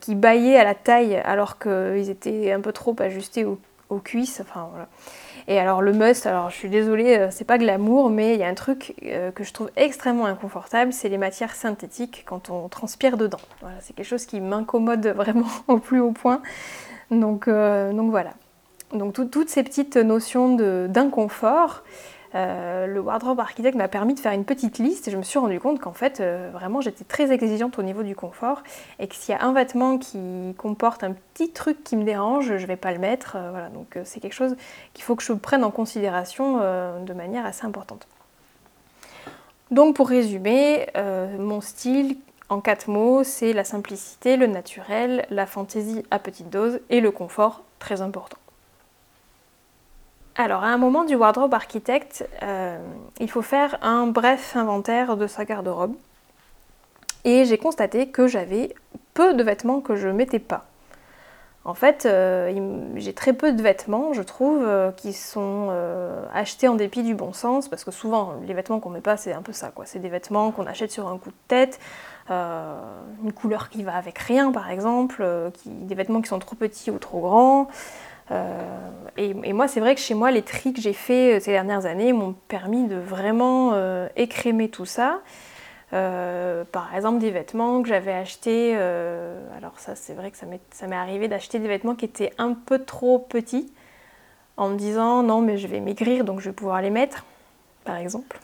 qui 0.00 0.14
baillaient 0.14 0.58
à 0.58 0.64
la 0.64 0.74
taille 0.74 1.16
alors 1.16 1.58
qu'ils 1.58 2.10
étaient 2.10 2.52
un 2.52 2.60
peu 2.60 2.72
trop 2.72 2.94
ajustés 2.98 3.46
aux, 3.46 3.98
cuisses. 3.98 4.42
Et 5.50 5.58
alors 5.58 5.82
le 5.82 5.92
must, 5.92 6.26
alors 6.26 6.50
je 6.50 6.56
suis 6.56 6.68
désolée, 6.68 7.28
c'est 7.30 7.46
pas 7.46 7.58
glamour, 7.58 8.10
mais 8.10 8.34
il 8.34 8.40
y 8.40 8.44
a 8.44 8.48
un 8.48 8.54
truc 8.54 8.94
que 9.34 9.44
je 9.44 9.52
trouve 9.54 9.70
extrêmement 9.76 10.26
inconfortable, 10.26 10.92
c'est 10.92 11.08
les 11.08 11.16
matières 11.16 11.54
synthétiques 11.54 12.22
quand 12.26 12.50
on 12.50 12.68
transpire 12.68 13.16
dedans. 13.16 13.40
Voilà, 13.62 13.76
c'est 13.80 13.96
quelque 13.96 14.06
chose 14.06 14.26
qui 14.26 14.40
m'incommode 14.40 15.06
vraiment 15.16 15.48
au 15.66 15.78
plus 15.78 16.00
haut 16.00 16.12
point. 16.12 16.42
Donc, 17.10 17.48
donc 17.48 18.10
voilà. 18.10 18.34
Donc 18.92 19.14
toutes 19.14 19.48
ces 19.48 19.62
petites 19.62 19.96
notions 19.96 20.54
d'inconfort, 20.86 21.82
euh, 22.34 22.86
le 22.86 23.00
wardrobe 23.00 23.40
architecte 23.40 23.76
m'a 23.76 23.88
permis 23.88 24.14
de 24.14 24.20
faire 24.20 24.32
une 24.32 24.44
petite 24.44 24.78
liste 24.78 25.08
et 25.08 25.10
je 25.10 25.16
me 25.16 25.22
suis 25.22 25.38
rendu 25.38 25.58
compte 25.60 25.80
qu'en 25.80 25.92
fait 25.92 26.20
euh, 26.20 26.50
vraiment 26.52 26.80
j'étais 26.80 27.04
très 27.04 27.32
exigeante 27.32 27.78
au 27.78 27.82
niveau 27.82 28.02
du 28.02 28.14
confort 28.14 28.62
et 28.98 29.08
que 29.08 29.14
s'il 29.14 29.34
y 29.34 29.38
a 29.38 29.44
un 29.44 29.52
vêtement 29.52 29.98
qui 29.98 30.54
comporte 30.58 31.04
un 31.04 31.12
petit 31.12 31.50
truc 31.50 31.82
qui 31.84 31.96
me 31.96 32.04
dérange, 32.04 32.46
je 32.46 32.52
ne 32.62 32.66
vais 32.66 32.76
pas 32.76 32.92
le 32.92 32.98
mettre. 32.98 33.36
Euh, 33.36 33.50
voilà, 33.50 33.68
donc 33.68 33.98
c'est 34.04 34.20
quelque 34.20 34.34
chose 34.34 34.56
qu'il 34.92 35.04
faut 35.04 35.16
que 35.16 35.22
je 35.22 35.32
prenne 35.32 35.64
en 35.64 35.70
considération 35.70 36.58
de 36.58 37.12
manière 37.12 37.46
assez 37.46 37.64
importante. 37.64 38.06
Donc 39.70 39.96
pour 39.96 40.08
résumer, 40.08 40.86
mon 41.38 41.60
style 41.60 42.16
en 42.48 42.60
quatre 42.60 42.88
mots, 42.88 43.24
c'est 43.24 43.52
la 43.52 43.64
simplicité, 43.64 44.36
le 44.36 44.46
naturel, 44.46 45.26
la 45.30 45.46
fantaisie 45.46 46.02
à 46.10 46.18
petite 46.18 46.50
dose 46.50 46.80
et 46.90 47.00
le 47.00 47.10
confort 47.10 47.62
très 47.78 48.00
important. 48.00 48.38
Alors, 50.40 50.62
à 50.62 50.68
un 50.68 50.78
moment 50.78 51.02
du 51.02 51.16
wardrobe 51.16 51.52
architecte, 51.52 52.28
euh, 52.44 52.78
il 53.18 53.28
faut 53.28 53.42
faire 53.42 53.76
un 53.82 54.06
bref 54.06 54.54
inventaire 54.54 55.16
de 55.16 55.26
sa 55.26 55.44
garde-robe. 55.44 55.96
Et 57.24 57.44
j'ai 57.44 57.58
constaté 57.58 58.10
que 58.10 58.28
j'avais 58.28 58.72
peu 59.14 59.34
de 59.34 59.42
vêtements 59.42 59.80
que 59.80 59.96
je 59.96 60.06
ne 60.06 60.12
mettais 60.12 60.38
pas. 60.38 60.66
En 61.64 61.74
fait, 61.74 62.06
euh, 62.06 62.52
j'ai 62.94 63.12
très 63.14 63.32
peu 63.32 63.52
de 63.52 63.60
vêtements, 63.60 64.12
je 64.12 64.22
trouve, 64.22 64.62
euh, 64.64 64.92
qui 64.92 65.12
sont 65.12 65.72
achetés 66.32 66.68
en 66.68 66.76
dépit 66.76 67.02
du 67.02 67.16
bon 67.16 67.32
sens, 67.32 67.66
parce 67.68 67.82
que 67.82 67.90
souvent, 67.90 68.34
les 68.46 68.54
vêtements 68.54 68.78
qu'on 68.78 68.90
met 68.90 69.00
pas, 69.00 69.16
c'est 69.16 69.32
un 69.32 69.42
peu 69.42 69.52
ça, 69.52 69.72
quoi. 69.72 69.86
C'est 69.86 69.98
des 69.98 70.08
vêtements 70.08 70.52
qu'on 70.52 70.66
achète 70.66 70.92
sur 70.92 71.08
un 71.08 71.18
coup 71.18 71.30
de 71.30 71.48
tête, 71.48 71.80
une 72.30 73.32
couleur 73.34 73.70
qui 73.70 73.82
va 73.82 73.96
avec 73.96 74.16
rien, 74.20 74.52
par 74.52 74.70
exemple, 74.70 75.50
des 75.66 75.94
vêtements 75.96 76.20
qui 76.20 76.28
sont 76.28 76.38
trop 76.38 76.54
petits 76.54 76.92
ou 76.92 76.98
trop 76.98 77.18
grands. 77.18 77.68
Euh, 78.30 78.98
et, 79.16 79.52
moi, 79.52 79.68
c'est 79.68 79.80
vrai 79.80 79.94
que 79.94 80.00
chez 80.00 80.14
moi, 80.14 80.30
les 80.30 80.42
tri 80.42 80.72
que 80.72 80.80
j'ai 80.80 80.92
fait 80.92 81.36
euh, 81.36 81.40
ces 81.40 81.52
dernières 81.52 81.86
années 81.86 82.12
m'ont 82.12 82.34
permis 82.48 82.86
de 82.86 82.96
vraiment 82.96 83.72
euh, 83.72 84.08
écrémer 84.16 84.68
tout 84.68 84.84
ça. 84.84 85.20
par 85.90 86.94
exemple, 86.94 87.18
des 87.18 87.30
vêtements 87.30 87.82
que 87.82 87.88
j'avais 87.88 88.12
achetés. 88.12 88.76
alors, 89.56 89.78
ça, 89.78 89.94
c'est 89.94 90.14
vrai 90.14 90.30
que 90.30 90.36
ça 90.36 90.46
m'est 90.86 90.96
arrivé 90.96 91.28
d'acheter 91.28 91.58
des 91.58 91.68
vêtements 91.68 91.94
qui 91.94 92.04
étaient 92.04 92.32
un 92.38 92.52
peu 92.52 92.84
trop 92.84 93.18
petits 93.18 93.72
en 94.56 94.70
me 94.70 94.76
disant 94.76 95.22
non, 95.22 95.40
mais 95.40 95.56
je 95.56 95.68
vais 95.68 95.80
maigrir 95.80 96.24
donc 96.24 96.40
je 96.40 96.50
vais 96.50 96.54
pouvoir 96.54 96.82
les 96.82 96.90
mettre, 96.90 97.24
par 97.84 97.96
exemple. 97.96 98.38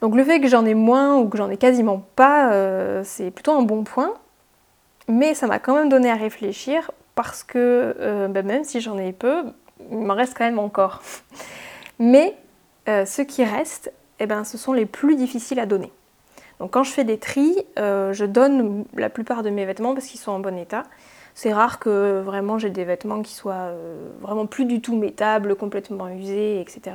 Donc, 0.00 0.16
le 0.16 0.24
fait 0.24 0.40
que 0.40 0.48
j'en 0.48 0.66
ai 0.66 0.74
moins 0.74 1.16
ou 1.16 1.30
que 1.30 1.38
j'en 1.38 1.48
ai 1.48 1.56
quasiment 1.56 2.04
pas, 2.14 3.02
c'est 3.04 3.30
plutôt 3.30 3.52
un 3.52 3.62
bon 3.62 3.84
point. 3.84 4.12
Mais 5.08 5.34
ça 5.34 5.46
m'a 5.46 5.58
quand 5.58 5.74
même 5.74 5.88
donné 5.88 6.10
à 6.10 6.14
réfléchir 6.14 6.90
parce 7.14 7.42
que 7.42 7.94
euh, 7.98 8.28
ben, 8.28 8.44
même 8.44 8.64
si 8.64 8.80
j'en 8.80 8.98
ai 8.98 9.12
peu, 9.12 9.44
il 9.90 9.98
m'en 9.98 10.14
reste 10.14 10.36
quand 10.36 10.44
même 10.44 10.58
encore. 10.58 11.02
Mais 11.98 12.36
euh, 12.88 13.06
ceux 13.06 13.24
qui 13.24 13.44
restent, 13.44 13.92
eh 14.20 14.26
ben, 14.26 14.44
ce 14.44 14.58
sont 14.58 14.72
les 14.72 14.86
plus 14.86 15.16
difficiles 15.16 15.60
à 15.60 15.66
donner. 15.66 15.92
Donc 16.60 16.72
quand 16.72 16.84
je 16.84 16.92
fais 16.92 17.04
des 17.04 17.18
tris, 17.18 17.56
euh, 17.78 18.12
je 18.12 18.24
donne 18.24 18.84
la 18.94 19.10
plupart 19.10 19.42
de 19.42 19.50
mes 19.50 19.64
vêtements 19.64 19.94
parce 19.94 20.06
qu'ils 20.06 20.20
sont 20.20 20.32
en 20.32 20.40
bon 20.40 20.56
état. 20.56 20.84
C'est 21.34 21.52
rare 21.52 21.80
que 21.80 22.20
vraiment 22.20 22.58
j'ai 22.58 22.70
des 22.70 22.84
vêtements 22.84 23.20
qui 23.22 23.34
soient 23.34 23.72
vraiment 24.20 24.46
plus 24.46 24.66
du 24.66 24.80
tout 24.80 24.96
métables, 24.96 25.56
complètement 25.56 26.06
usés, 26.08 26.60
etc. 26.60 26.92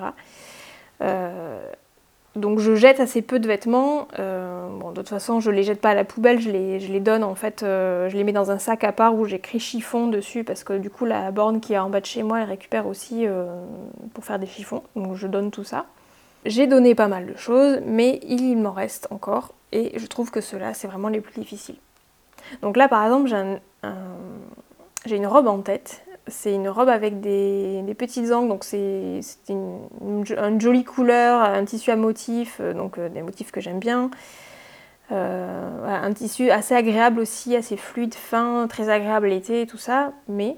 Donc 2.40 2.60
je 2.60 2.74
jette 2.76 3.00
assez 3.00 3.22
peu 3.22 3.40
de 3.40 3.48
vêtements. 3.48 4.08
Euh, 4.18 4.68
bon, 4.80 4.92
de 4.92 4.96
toute 4.96 5.10
façon, 5.10 5.40
je 5.40 5.52
les 5.52 5.64
jette 5.64 5.82
pas 5.82 5.90
à 5.90 5.94
la 5.94 6.06
poubelle, 6.06 6.40
je 6.40 6.50
les, 6.50 7.00
donne 7.00 7.24
en 7.24 7.36
fait, 7.36 7.64
euh, 7.64 8.10
je 8.10 8.18
les 8.18 8.24
mets 8.24 8.32
dans 8.32 8.52
un 8.52 8.58
sac 8.58 8.84
à 8.84 8.92
part 8.92 9.16
où 9.16 9.26
j'écris 9.26 9.60
chiffon 9.60 10.08
dessus 10.08 10.44
parce 10.44 10.64
que 10.64 10.74
du 10.74 10.90
coup 10.90 11.06
la 11.06 11.32
borne 11.32 11.60
qui 11.60 11.74
est 11.74 11.78
en 11.78 11.90
bas 11.90 12.00
de 12.00 12.06
chez 12.06 12.24
moi, 12.24 12.40
elle 12.40 12.50
récupère 12.50 12.88
aussi 12.88 13.28
euh, 13.28 13.46
pour 14.14 14.24
faire 14.24 14.40
des 14.40 14.48
chiffons. 14.48 14.84
Donc 14.96 15.16
je 15.16 15.28
donne 15.28 15.52
tout 15.52 15.64
ça. 15.64 15.86
J'ai 16.46 16.68
donné 16.68 16.96
pas 16.96 17.10
mal 17.10 17.26
de 17.26 17.38
choses, 17.38 17.80
mais 17.86 18.20
il 18.24 18.56
m'en 18.58 18.72
reste 18.72 19.08
encore 19.12 19.54
et 19.74 20.00
je 20.00 20.08
trouve 20.08 20.32
que 20.32 20.40
ceux-là, 20.40 20.74
c'est 20.74 20.88
vraiment 20.88 21.10
les 21.10 21.20
plus 21.20 21.40
difficiles. 21.40 21.76
Donc 22.62 22.78
là, 22.78 22.88
par 22.88 23.04
exemple, 23.04 23.30
j'ai 25.06 25.16
une 25.16 25.28
robe 25.28 25.48
en 25.48 25.60
tête 25.60 26.04
c'est 26.30 26.54
une 26.54 26.70
robe 26.70 26.90
avec 26.90 27.20
des, 27.20 27.84
petites 27.98 28.32
angles, 28.32 28.50
donc 28.50 28.64
c'est 28.64 29.22
une, 29.50 30.60
jolie 30.60 30.84
couleur, 30.84 31.42
un 31.42 31.66
tissu 31.66 31.92
à 31.92 31.96
motifs, 31.96 32.58
euh, 32.62 32.74
donc 32.74 32.98
euh, 32.98 33.10
des 33.10 33.22
motifs 33.22 33.52
que 33.52 33.62
j'aime 33.62 33.80
bien. 33.80 34.10
Euh, 35.12 35.86
un 35.86 36.14
tissu 36.14 36.52
assez 36.52 36.76
agréable 36.76 37.20
aussi, 37.20 37.56
assez 37.56 37.78
fluide, 37.78 38.14
fin, 38.14 38.68
très 38.68 38.90
agréable 38.90 39.28
l'été 39.28 39.66
tout 39.66 39.78
ça, 39.78 40.14
mais, 40.28 40.58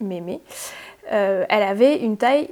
mais, 0.00 0.20
mais, 0.20 0.40
elle 1.10 1.62
avait 1.62 1.98
une 1.98 2.16
taille 2.16 2.48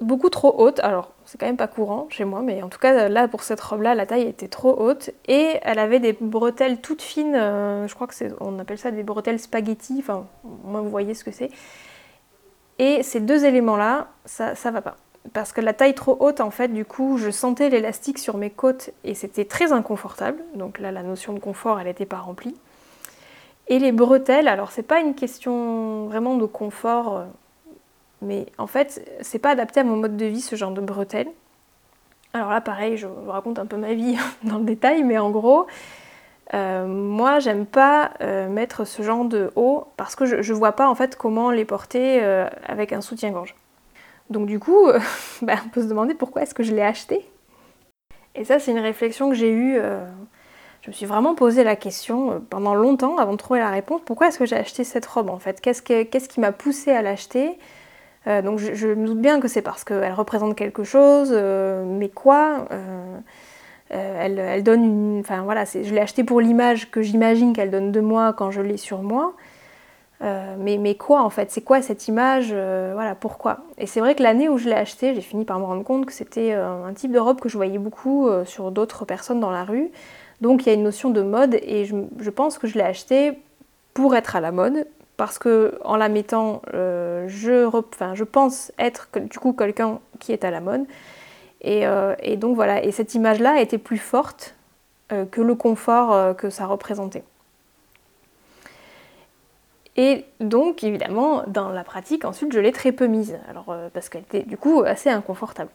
beaucoup 0.00 0.28
trop 0.28 0.54
haute. 0.58 0.80
Alors, 0.80 1.12
c'est 1.24 1.38
quand 1.38 1.46
même 1.46 1.56
pas 1.56 1.68
courant 1.68 2.06
chez 2.10 2.26
moi, 2.26 2.42
mais 2.42 2.62
en 2.62 2.68
tout 2.68 2.78
cas, 2.78 3.08
là, 3.08 3.28
pour 3.28 3.42
cette 3.42 3.60
robe-là, 3.60 3.94
la 3.94 4.04
taille 4.04 4.28
était 4.28 4.48
trop 4.48 4.78
haute. 4.78 5.10
Et 5.26 5.58
elle 5.62 5.78
avait 5.78 6.00
des 6.00 6.12
bretelles 6.12 6.82
toutes 6.82 7.00
fines, 7.00 7.34
je 7.34 7.94
crois 7.94 8.06
que 8.06 8.14
c'est, 8.14 8.30
on 8.40 8.58
appelle 8.58 8.78
ça 8.78 8.90
des 8.90 9.02
bretelles 9.02 9.40
spaghetti, 9.40 9.96
enfin, 10.00 10.26
moi, 10.64 10.82
vous 10.82 10.90
voyez 10.90 11.14
ce 11.14 11.24
que 11.24 11.30
c'est. 11.30 11.50
Et 12.78 13.02
ces 13.02 13.20
deux 13.20 13.44
éléments-là, 13.44 14.08
ça, 14.24 14.54
ça 14.54 14.70
va 14.70 14.80
pas. 14.80 14.96
Parce 15.32 15.52
que 15.52 15.60
la 15.60 15.72
taille 15.72 15.94
trop 15.94 16.16
haute, 16.20 16.40
en 16.40 16.50
fait, 16.50 16.68
du 16.68 16.84
coup, 16.84 17.16
je 17.16 17.30
sentais 17.30 17.70
l'élastique 17.70 18.18
sur 18.18 18.36
mes 18.36 18.50
côtes 18.50 18.90
et 19.04 19.14
c'était 19.14 19.44
très 19.44 19.72
inconfortable. 19.72 20.42
Donc 20.54 20.78
là, 20.78 20.92
la 20.92 21.02
notion 21.02 21.32
de 21.32 21.38
confort, 21.38 21.80
elle 21.80 21.86
n'était 21.86 22.06
pas 22.06 22.18
remplie. 22.18 22.54
Et 23.68 23.78
les 23.78 23.92
bretelles, 23.92 24.48
alors 24.48 24.72
c'est 24.72 24.82
pas 24.82 25.00
une 25.00 25.14
question 25.14 26.06
vraiment 26.06 26.36
de 26.36 26.44
confort, 26.44 27.16
euh, 27.16 27.24
mais 28.20 28.46
en 28.58 28.66
fait, 28.66 29.08
c'est 29.22 29.38
pas 29.38 29.50
adapté 29.50 29.80
à 29.80 29.84
mon 29.84 29.96
mode 29.96 30.18
de 30.18 30.26
vie 30.26 30.42
ce 30.42 30.54
genre 30.54 30.72
de 30.72 30.82
bretelles. 30.82 31.30
Alors 32.34 32.50
là, 32.50 32.60
pareil, 32.60 32.98
je 32.98 33.06
vous 33.06 33.30
raconte 33.30 33.58
un 33.58 33.66
peu 33.66 33.76
ma 33.76 33.94
vie 33.94 34.18
dans 34.42 34.58
le 34.58 34.64
détail, 34.64 35.02
mais 35.04 35.16
en 35.16 35.30
gros, 35.30 35.66
euh, 36.54 36.86
moi, 36.86 37.40
j'aime 37.40 37.66
pas 37.66 38.12
euh, 38.20 38.48
mettre 38.48 38.84
ce 38.84 39.02
genre 39.02 39.24
de 39.24 39.50
haut 39.56 39.88
parce 39.96 40.14
que 40.14 40.24
je, 40.24 40.52
vois 40.52 40.72
pas 40.72 40.88
en 40.88 40.94
fait 40.94 41.16
comment 41.16 41.50
les 41.50 41.64
porter 41.64 42.22
euh, 42.22 42.48
avec 42.66 42.92
un 42.92 43.00
soutien-gorge. 43.00 43.56
Donc 44.30 44.46
du 44.46 44.60
coup, 44.60 44.88
bah, 45.42 45.54
on 45.66 45.68
peut 45.68 45.82
se 45.82 45.88
demander 45.88 46.14
pourquoi 46.14 46.42
est-ce 46.42 46.54
que 46.54 46.62
je 46.62 46.72
l'ai 46.72 46.82
acheté. 46.82 47.28
Et 48.36 48.44
ça, 48.44 48.58
c'est 48.58 48.70
une 48.70 48.78
réflexion 48.78 49.30
que 49.30 49.34
j'ai 49.34 49.50
eue. 49.50 49.78
je 50.82 50.88
me 50.88 50.92
suis 50.92 51.06
vraiment 51.06 51.34
posé 51.34 51.62
la 51.62 51.76
question 51.76 52.42
pendant 52.50 52.74
longtemps 52.74 53.16
avant 53.18 53.32
de 53.32 53.36
trouver 53.36 53.60
la 53.60 53.70
réponse. 53.70 54.00
Pourquoi 54.04 54.28
est-ce 54.28 54.38
que 54.38 54.46
j'ai 54.46 54.56
acheté 54.56 54.82
cette 54.82 55.06
robe 55.06 55.30
en 55.30 55.38
fait? 55.38 55.60
Qu'est-ce 55.60 55.82
qui 56.28 56.40
m'a 56.40 56.50
poussé 56.50 56.90
à 56.90 57.00
l'acheter? 57.00 57.56
Donc 58.26 58.58
je, 58.58 58.74
je, 58.74 58.88
me 58.88 59.06
doute 59.06 59.20
bien 59.20 59.38
que 59.38 59.46
c'est 59.46 59.62
parce 59.62 59.84
qu'elle 59.84 60.12
représente 60.14 60.56
quelque 60.56 60.82
chose, 60.82 61.32
mais 61.32 62.08
quoi 62.08 62.66
euh, 63.94 64.54
elle, 64.56 64.62
donne 64.62 64.84
une. 64.84 65.20
Enfin 65.20 65.42
voilà, 65.42 65.64
je 65.64 65.94
l'ai 65.94 66.00
acheté 66.00 66.24
pour 66.24 66.40
l'image 66.40 66.90
que 66.90 67.02
j'imagine 67.02 67.52
qu'elle 67.52 67.70
donne 67.70 67.92
de 67.92 68.00
moi 68.00 68.32
quand 68.32 68.50
je 68.50 68.60
l'ai 68.60 68.76
sur 68.76 69.02
moi. 69.02 69.34
Euh, 70.22 70.56
mais, 70.58 70.78
mais, 70.78 70.94
quoi 70.94 71.22
en 71.22 71.30
fait? 71.30 71.50
C'est 71.50 71.60
quoi 71.60 71.82
cette 71.82 72.08
image? 72.08 72.48
Euh, 72.52 72.92
Voilà, 72.94 73.14
pourquoi? 73.14 73.58
Et 73.78 73.86
c'est 73.86 74.00
vrai 74.00 74.14
que 74.14 74.22
l'année 74.22 74.48
où 74.48 74.58
je 74.58 74.68
l'ai 74.68 74.74
acheté, 74.74 75.14
j'ai 75.14 75.20
fini 75.20 75.44
par 75.44 75.58
me 75.58 75.64
rendre 75.64 75.84
compte 75.84 76.06
que 76.06 76.12
c'était 76.12 76.52
un 76.52 76.92
type 76.94 77.12
de 77.12 77.18
robe 77.18 77.40
que 77.40 77.48
je 77.48 77.56
voyais 77.56 77.78
beaucoup 77.78 78.28
sur 78.44 78.70
d'autres 78.70 79.04
personnes 79.04 79.40
dans 79.40 79.50
la 79.50 79.64
rue. 79.64 79.90
Donc 80.40 80.64
il 80.64 80.68
y 80.68 80.72
a 80.72 80.74
une 80.74 80.82
notion 80.82 81.10
de 81.10 81.22
mode 81.22 81.54
et 81.62 81.84
je, 81.84 82.30
pense 82.30 82.58
que 82.58 82.66
je 82.66 82.74
l'ai 82.74 82.84
acheté 82.84 83.38
pour 83.92 84.16
être 84.16 84.34
à 84.34 84.40
la 84.40 84.50
mode, 84.50 84.86
parce 85.16 85.38
que 85.38 85.78
en 85.84 85.96
la 85.96 86.08
mettant, 86.08 86.62
je, 86.72 87.26
je 87.28 88.24
pense 88.24 88.72
être 88.78 89.08
du 89.14 89.38
coup 89.38 89.52
quelqu'un 89.52 90.00
qui 90.20 90.32
est 90.32 90.44
à 90.44 90.50
la 90.50 90.60
mode. 90.60 90.84
Et, 91.66 91.84
et 92.22 92.36
donc 92.36 92.56
voilà, 92.56 92.84
et 92.84 92.92
cette 92.92 93.14
image-là 93.14 93.60
était 93.60 93.78
plus 93.78 93.98
forte 93.98 94.54
que 95.08 95.40
le 95.40 95.54
confort 95.54 96.36
que 96.36 96.50
ça 96.50 96.66
représentait. 96.66 97.24
Et 99.96 100.24
donc, 100.40 100.82
évidemment, 100.82 101.44
dans 101.46 101.68
la 101.68 101.84
pratique, 101.84 102.24
ensuite, 102.24 102.52
je 102.52 102.58
l'ai 102.58 102.72
très 102.72 102.90
peu 102.90 103.06
mise, 103.06 103.38
alors, 103.48 103.66
euh, 103.68 103.88
parce 103.92 104.08
qu'elle 104.08 104.22
était 104.22 104.42
du 104.42 104.56
coup 104.56 104.82
assez 104.84 105.08
inconfortable. 105.08 105.70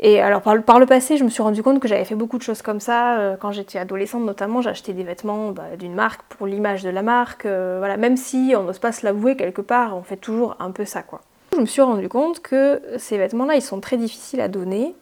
Et 0.00 0.20
alors, 0.20 0.42
par 0.42 0.78
le, 0.78 0.86
passé, 0.86 1.16
je 1.16 1.24
me 1.24 1.30
suis 1.30 1.42
rendu 1.42 1.62
compte 1.62 1.80
que 1.80 1.86
j'avais 1.86 2.04
fait 2.04 2.16
beaucoup 2.16 2.36
de 2.36 2.42
choses 2.42 2.60
comme 2.60 2.80
ça. 2.80 3.18
Euh, 3.18 3.36
quand 3.36 3.52
j'étais 3.52 3.78
adolescente, 3.78 4.24
notamment, 4.24 4.60
j'achetais 4.60 4.92
des 4.92 5.04
vêtements 5.04 5.52
bah, 5.52 5.76
d'une 5.78 5.94
marque 5.94 6.22
pour 6.24 6.46
l'image 6.46 6.82
de 6.82 6.90
la 6.90 7.02
marque. 7.02 7.46
Euh, 7.46 7.76
voilà, 7.78 7.96
même 7.96 8.16
si 8.16 8.54
on 8.56 8.64
n'ose 8.64 8.80
pas 8.80 8.92
se 8.92 9.06
l'avouer 9.06 9.36
quelque 9.36 9.62
part, 9.62 9.96
on 9.96 10.02
fait 10.02 10.16
toujours 10.16 10.56
un 10.58 10.72
peu 10.72 10.84
ça, 10.84 11.02
quoi. 11.02 11.20
Je 11.54 11.60
me 11.60 11.66
suis 11.66 11.82
rendu 11.82 12.08
compte 12.08 12.40
que 12.40 12.80
ces 12.96 13.18
vêtements-là, 13.18 13.56
ils 13.56 13.62
sont 13.62 13.80
très 13.80 13.96
difficiles 13.96 14.40
à 14.40 14.48
donner 14.48 14.94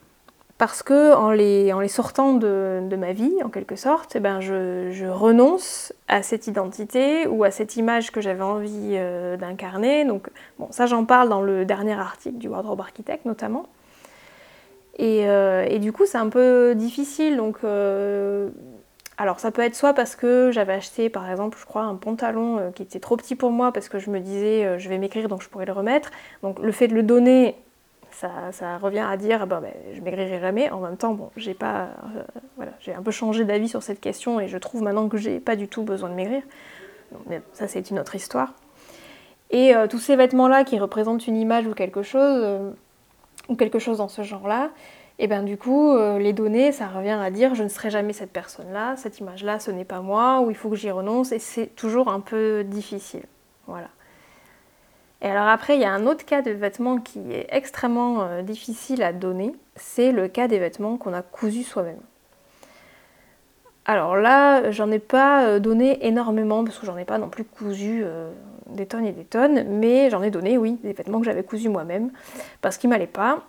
parce 0.59 0.83
que 0.83 1.14
en 1.14 1.30
les, 1.30 1.73
sortant 1.88 2.35
de, 2.35 2.97
ma 2.99 3.12
vie, 3.12 3.33
en 3.42 3.49
quelque 3.49 3.76
sorte, 3.76 4.16
eh 4.16 4.21
ben 4.21 4.40
je, 4.40 5.09
renonce 5.09 5.95
à 6.07 6.23
cette 6.23 6.49
identité 6.49 7.26
ou 7.26 7.45
à 7.45 7.50
cette 7.50 7.76
image 7.76 8.11
que 8.11 8.21
j'avais 8.21 8.42
envie 8.42 8.92
euh, 8.92 9.38
d'incarner. 9.38 10.04
Donc, 10.04 10.28
bon, 10.59 10.66
ça 10.71 10.85
j'en 10.85 11.07
parle 11.07 11.30
dans 11.30 11.40
le 11.40 11.64
dernier 11.64 11.95
article 11.95 12.37
du 12.37 12.49
Wardrobe 12.49 12.80
Architect 12.80 13.25
notamment. 13.25 13.64
Et, 14.99 15.30
euh, 15.30 15.64
et 15.66 15.78
du 15.78 15.92
coup, 15.92 16.04
c'est 16.04 16.19
un 16.19 16.28
peu 16.28 16.75
difficile. 16.76 17.38
Donc, 17.38 17.59
euh, 17.64 18.50
alors, 19.20 19.38
ça 19.38 19.50
peut 19.50 19.60
être 19.60 19.74
soit 19.74 19.92
parce 19.92 20.16
que 20.16 20.50
j'avais 20.50 20.72
acheté, 20.72 21.10
par 21.10 21.30
exemple, 21.30 21.58
je 21.60 21.66
crois, 21.66 21.82
un 21.82 21.94
pantalon 21.96 22.72
qui 22.74 22.82
était 22.82 23.00
trop 23.00 23.16
petit 23.18 23.36
pour 23.36 23.50
moi 23.50 23.70
parce 23.70 23.90
que 23.90 23.98
je 23.98 24.08
me 24.08 24.18
disais, 24.18 24.78
je 24.78 24.88
vais 24.88 24.96
m'écrire 24.96 25.28
donc 25.28 25.42
je 25.42 25.48
pourrais 25.50 25.66
le 25.66 25.72
remettre. 25.72 26.10
Donc, 26.42 26.58
le 26.58 26.72
fait 26.72 26.88
de 26.88 26.94
le 26.94 27.02
donner, 27.02 27.54
ça, 28.52 28.78
revient 28.78 29.04
à 29.08 29.16
dire 29.16 29.46
ben, 29.46 29.62
je 29.94 30.00
maigrirai 30.00 30.40
jamais. 30.40 30.70
En 30.70 30.80
même 30.80 30.96
temps, 30.96 31.14
bon, 31.14 31.30
j'ai 31.36 31.54
pas, 31.54 31.88
euh, 32.60 32.64
j'ai 32.80 32.94
un 32.94 33.02
peu 33.02 33.10
changé 33.10 33.44
d'avis 33.44 33.68
sur 33.68 33.82
cette 33.82 34.00
question 34.00 34.40
et 34.40 34.48
je 34.48 34.58
trouve 34.58 34.82
maintenant 34.82 35.08
que 35.08 35.16
j'ai 35.16 35.40
pas 35.40 35.56
du 35.56 35.68
tout 35.68 35.82
besoin 35.82 36.08
de 36.08 36.14
maigrir. 36.14 36.42
mais 37.28 37.40
ça, 37.52 37.68
c'est 37.68 37.90
une 37.90 37.98
autre 37.98 38.14
histoire. 38.14 38.54
Et 39.50 39.74
euh, 39.74 39.86
tous 39.86 39.98
ces 39.98 40.16
vêtements-là 40.16 40.64
qui 40.64 40.78
représentent 40.78 41.26
une 41.26 41.36
image 41.36 41.66
ou 41.66 41.74
quelque 41.74 42.02
chose, 42.02 42.40
euh, 42.44 42.70
ou 43.48 43.56
quelque 43.56 43.78
chose 43.78 43.98
dans 43.98 44.08
ce 44.08 44.22
genre-là, 44.22 44.70
et 45.20 45.28
ben 45.28 45.44
du 45.44 45.56
coup, 45.56 45.94
les 46.18 46.32
données, 46.32 46.72
ça 46.72 46.88
revient 46.88 47.10
à 47.10 47.30
dire 47.30 47.54
je 47.54 47.62
ne 47.62 47.68
serai 47.68 47.90
jamais 47.90 48.12
cette 48.12 48.32
personne-là, 48.32 48.96
cette 48.96 49.20
image-là, 49.20 49.60
ce 49.60 49.70
n'est 49.70 49.84
pas 49.84 50.00
moi, 50.00 50.40
ou 50.40 50.50
il 50.50 50.56
faut 50.56 50.70
que 50.70 50.76
j'y 50.76 50.90
renonce, 50.90 51.30
et 51.30 51.38
c'est 51.38 51.66
toujours 51.76 52.08
un 52.08 52.20
peu 52.20 52.64
difficile. 52.64 53.22
Voilà. 53.66 53.88
Et 55.22 55.28
alors 55.28 55.48
après, 55.48 55.76
il 55.76 55.80
y 55.80 55.84
a 55.84 55.92
un 55.92 56.06
autre 56.06 56.24
cas 56.24 56.42
de 56.42 56.50
vêtements 56.50 56.98
qui 56.98 57.32
est 57.32 57.46
extrêmement 57.50 58.22
euh, 58.22 58.42
difficile 58.42 59.02
à 59.02 59.12
donner, 59.12 59.54
c'est 59.76 60.12
le 60.12 60.28
cas 60.28 60.48
des 60.48 60.58
vêtements 60.58 60.96
qu'on 60.96 61.12
a 61.12 61.22
cousus 61.22 61.64
soi-même. 61.64 62.00
Alors 63.84 64.16
là, 64.16 64.70
j'en 64.70 64.90
ai 64.90 64.98
pas 64.98 65.44
euh, 65.44 65.58
donné 65.58 66.06
énormément, 66.06 66.64
parce 66.64 66.78
que 66.78 66.86
j'en 66.86 66.96
ai 66.96 67.04
pas 67.04 67.18
non 67.18 67.28
plus 67.28 67.44
cousu 67.44 68.00
euh, 68.02 68.30
des 68.68 68.86
tonnes 68.86 69.04
et 69.04 69.12
des 69.12 69.24
tonnes, 69.24 69.64
mais 69.68 70.08
j'en 70.08 70.22
ai 70.22 70.30
donné, 70.30 70.56
oui, 70.56 70.78
des 70.82 70.94
vêtements 70.94 71.18
que 71.18 71.26
j'avais 71.26 71.42
cousus 71.42 71.68
moi-même, 71.68 72.10
parce 72.62 72.78
qu'ils 72.78 72.88
m'allaient 72.88 73.06
pas. 73.06 73.44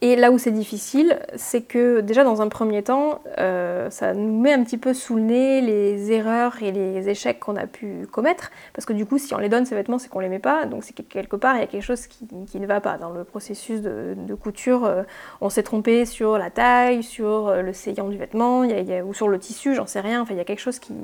Et 0.00 0.14
là 0.14 0.30
où 0.30 0.38
c'est 0.38 0.52
difficile, 0.52 1.18
c'est 1.34 1.62
que 1.62 2.00
déjà 2.00 2.22
dans 2.22 2.40
un 2.40 2.48
premier 2.48 2.84
temps, 2.84 3.20
euh, 3.38 3.90
ça 3.90 4.14
nous 4.14 4.40
met 4.40 4.52
un 4.52 4.62
petit 4.62 4.78
peu 4.78 4.94
sous 4.94 5.16
le 5.16 5.22
nez 5.22 5.60
les 5.60 6.12
erreurs 6.12 6.62
et 6.62 6.70
les 6.70 7.08
échecs 7.08 7.40
qu'on 7.40 7.56
a 7.56 7.66
pu 7.66 8.06
commettre, 8.12 8.52
parce 8.74 8.86
que 8.86 8.92
du 8.92 9.06
coup, 9.06 9.18
si 9.18 9.34
on 9.34 9.38
les 9.38 9.48
donne 9.48 9.66
ces 9.66 9.74
vêtements, 9.74 9.98
c'est 9.98 10.08
qu'on 10.08 10.20
les 10.20 10.28
met 10.28 10.38
pas, 10.38 10.66
donc 10.66 10.84
c'est 10.84 10.92
quelque 10.92 11.34
part 11.34 11.56
il 11.56 11.60
y 11.60 11.64
a 11.64 11.66
quelque 11.66 11.82
chose 11.82 12.06
qui, 12.06 12.28
ne 12.54 12.66
va 12.66 12.80
pas 12.80 12.96
dans 12.96 13.10
le 13.10 13.24
processus 13.24 13.80
de, 13.80 14.34
couture. 14.40 14.84
Euh, 14.84 15.02
on 15.40 15.50
s'est 15.50 15.64
trompé 15.64 16.04
sur 16.04 16.38
la 16.38 16.50
taille, 16.50 17.02
sur 17.02 17.48
euh, 17.48 17.62
le 17.62 17.72
saillant 17.72 18.08
du 18.08 18.18
vêtement, 18.18 18.60
ou 18.60 19.14
sur 19.14 19.26
le 19.28 19.38
tissu, 19.40 19.74
j'en 19.74 19.86
sais 19.86 20.00
rien. 20.00 20.22
Enfin, 20.22 20.34
il 20.34 20.36
y 20.36 20.40
a 20.40 20.44
quelque 20.44 20.60
chose 20.60 20.78
qui, 20.78 20.94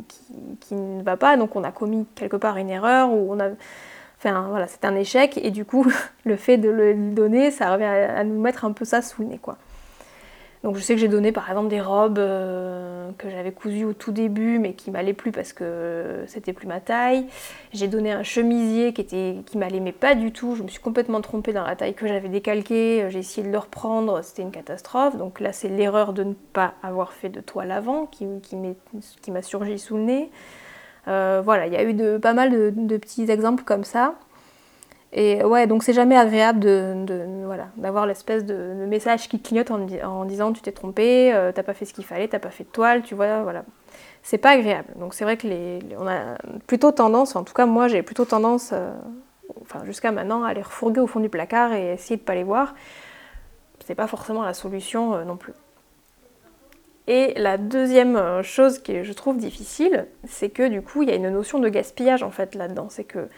qui, 0.60 0.74
ne 0.76 1.02
va 1.02 1.16
pas, 1.16 1.36
donc 1.36 1.56
on 1.56 1.64
a 1.64 1.72
commis 1.72 2.06
quelque 2.14 2.36
part 2.36 2.58
une 2.58 2.70
erreur 2.70 3.10
ou 3.10 3.32
on 3.32 3.40
a 3.40 3.48
voilà, 4.22 4.66
c'est 4.66 4.84
un 4.84 4.94
échec 4.94 5.38
et 5.42 5.50
du 5.50 5.64
coup, 5.64 5.86
le 6.24 6.36
fait 6.36 6.56
de 6.56 6.70
le 6.70 6.94
donner, 6.94 7.50
ça 7.50 7.72
revient 7.72 7.84
à, 7.84 8.24
nous 8.24 8.40
mettre 8.40 8.64
un 8.64 8.72
peu 8.72 8.84
ça 8.84 9.02
sous 9.02 9.22
le 9.22 9.28
nez, 9.28 9.38
quoi. 9.38 9.58
Donc 10.62 10.76
je 10.76 10.80
sais 10.80 10.94
que 10.94 11.00
j'ai 11.00 11.08
donné 11.08 11.30
par 11.30 11.46
exemple 11.50 11.68
des 11.68 11.82
robes 11.82 12.18
euh, 12.18 13.10
que 13.18 13.28
j'avais 13.28 13.52
cousues 13.52 13.84
au 13.84 13.92
tout 13.92 14.12
début 14.12 14.58
mais 14.58 14.72
qui 14.72 14.90
m'allaient 14.90 15.12
plus 15.12 15.30
parce 15.30 15.52
que 15.52 16.24
c'était 16.26 16.54
plus 16.54 16.66
ma 16.66 16.80
taille. 16.80 17.26
J'ai 17.74 17.86
donné 17.86 18.10
un 18.12 18.22
chemisier 18.22 18.94
qui 18.94 19.02
était 19.02 19.36
qui 19.44 19.58
m'allait 19.58 19.80
mais 19.80 19.92
pas 19.92 20.14
du 20.14 20.32
tout. 20.32 20.54
Je 20.56 20.62
me 20.62 20.68
suis 20.68 20.80
complètement 20.80 21.20
trompée 21.20 21.52
dans 21.52 21.64
la 21.66 21.76
taille 21.76 21.92
que 21.92 22.06
j'avais 22.06 22.30
décalquée. 22.30 23.04
J'ai 23.10 23.18
essayé 23.18 23.46
de 23.46 23.52
le 23.52 23.58
reprendre, 23.58 24.22
c'était 24.24 24.40
une 24.40 24.52
catastrophe. 24.52 25.18
Donc 25.18 25.38
là 25.38 25.52
c'est 25.52 25.68
l'erreur 25.68 26.14
de 26.14 26.24
ne 26.24 26.32
pas 26.32 26.72
avoir 26.82 27.12
fait 27.12 27.28
de 27.28 27.42
toile 27.42 27.70
avant 27.70 28.06
qui, 28.06 28.26
qui 28.40 29.30
m'a 29.30 29.42
surgi 29.42 29.78
sous 29.78 29.98
le 29.98 30.02
nez. 30.04 30.30
Euh, 31.08 31.42
voilà, 31.44 31.66
il 31.66 31.72
y 31.72 31.76
a 31.76 31.84
eu 31.84 32.20
pas 32.20 32.32
mal 32.32 32.50
de, 32.50 32.96
petits 32.96 33.30
exemples 33.30 33.64
comme 33.64 33.84
ça. 33.84 34.14
Et 35.12 35.44
ouais, 35.44 35.66
donc 35.68 35.84
c'est 35.84 35.92
jamais 35.92 36.16
agréable 36.16 36.58
de, 36.58 37.44
voilà, 37.44 37.68
d'avoir 37.76 38.06
l'espèce 38.06 38.44
de, 38.44 38.84
message 38.86 39.28
qui 39.28 39.40
clignote 39.40 39.70
en, 39.70 40.24
disant 40.24 40.52
tu 40.52 40.60
t'es 40.60 40.72
trompé, 40.72 41.32
euh, 41.32 41.52
t'as 41.52 41.62
pas 41.62 41.74
fait 41.74 41.84
ce 41.84 41.94
qu'il 41.94 42.04
fallait, 42.04 42.26
t'as 42.26 42.40
pas 42.40 42.50
fait 42.50 42.64
de 42.64 42.70
toile, 42.70 43.02
tu 43.02 43.14
vois, 43.14 43.42
voilà. 43.42 43.64
C'est 44.22 44.38
pas 44.38 44.50
agréable. 44.50 44.88
Donc 44.96 45.14
c'est 45.14 45.24
vrai 45.24 45.36
que 45.36 45.46
les, 45.46 45.78
on 45.98 46.08
a 46.08 46.36
plutôt 46.66 46.90
tendance, 46.90 47.36
en 47.36 47.44
tout 47.44 47.54
cas 47.54 47.66
moi 47.66 47.86
j'ai 47.86 48.02
plutôt 48.02 48.24
tendance, 48.24 48.70
euh, 48.72 48.92
enfin 49.60 49.84
jusqu'à 49.84 50.10
maintenant, 50.10 50.42
à 50.42 50.52
les 50.52 50.62
refourguer 50.62 51.00
au 51.00 51.06
fond 51.06 51.20
du 51.20 51.28
placard 51.28 51.72
et 51.72 51.92
essayer 51.92 52.16
de 52.16 52.22
pas 52.22 52.34
les 52.34 52.44
voir. 52.44 52.74
C'est 53.86 53.94
pas 53.94 54.06
forcément 54.08 54.42
la 54.42 54.54
solution 54.54 55.24
non 55.24 55.36
plus. 55.36 55.52
Et 57.06 57.34
la 57.36 57.58
deuxième 57.58 58.16
euh, 58.16 58.42
chose 58.42 58.78
que 58.78 59.02
je 59.02 59.12
trouve 59.12 59.36
difficile, 59.36 60.06
c'est 60.26 60.48
que 60.48 60.68
du 60.68 60.80
coup, 60.80 61.02
il 61.02 61.10
y 61.10 61.12
a 61.12 61.16
une 61.16 61.28
notion 61.28 61.58
de 61.58 61.68
gaspillage 61.68 62.22
en 62.22 62.30
fait 62.30 62.54
là-dedans. 62.54 62.86
C'est 62.88 63.04
que 63.04 63.28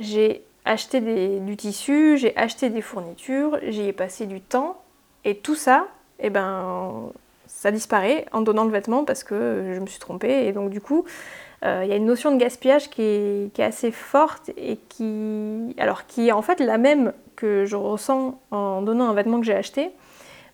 j'ai 0.00 0.42
acheté 0.64 1.00
du 1.40 1.56
tissu, 1.56 2.16
j'ai 2.18 2.36
acheté 2.36 2.70
des 2.70 2.82
fournitures, 2.82 3.58
j'y 3.68 3.88
ai 3.88 3.92
passé 3.92 4.26
du 4.26 4.40
temps, 4.40 4.80
et 5.24 5.36
tout 5.36 5.54
ça, 5.54 5.86
eh 6.18 6.30
ben, 6.30 7.10
ça 7.46 7.70
disparaît 7.70 8.26
en 8.32 8.40
donnant 8.40 8.64
le 8.64 8.70
vêtement 8.70 9.04
parce 9.04 9.24
que 9.24 9.72
je 9.74 9.80
me 9.80 9.86
suis 9.86 10.00
trompée. 10.00 10.46
Et 10.46 10.52
donc 10.52 10.70
du 10.70 10.80
coup, 10.80 11.04
euh, 11.64 11.82
il 11.84 11.90
y 11.90 11.92
a 11.92 11.96
une 11.96 12.06
notion 12.06 12.32
de 12.32 12.40
gaspillage 12.40 12.90
qui 12.90 13.02
est, 13.02 13.54
qui 13.54 13.62
est, 13.62 13.64
assez 13.64 13.92
forte 13.92 14.50
et 14.56 14.78
qui, 14.88 15.74
alors, 15.78 16.06
qui 16.06 16.28
est 16.28 16.32
en 16.32 16.42
fait 16.42 16.58
la 16.58 16.76
même 16.76 17.12
que 17.36 17.64
je 17.66 17.76
ressens 17.76 18.40
en 18.50 18.82
donnant 18.82 19.08
un 19.08 19.14
vêtement 19.14 19.38
que 19.38 19.46
j'ai 19.46 19.54
acheté. 19.54 19.92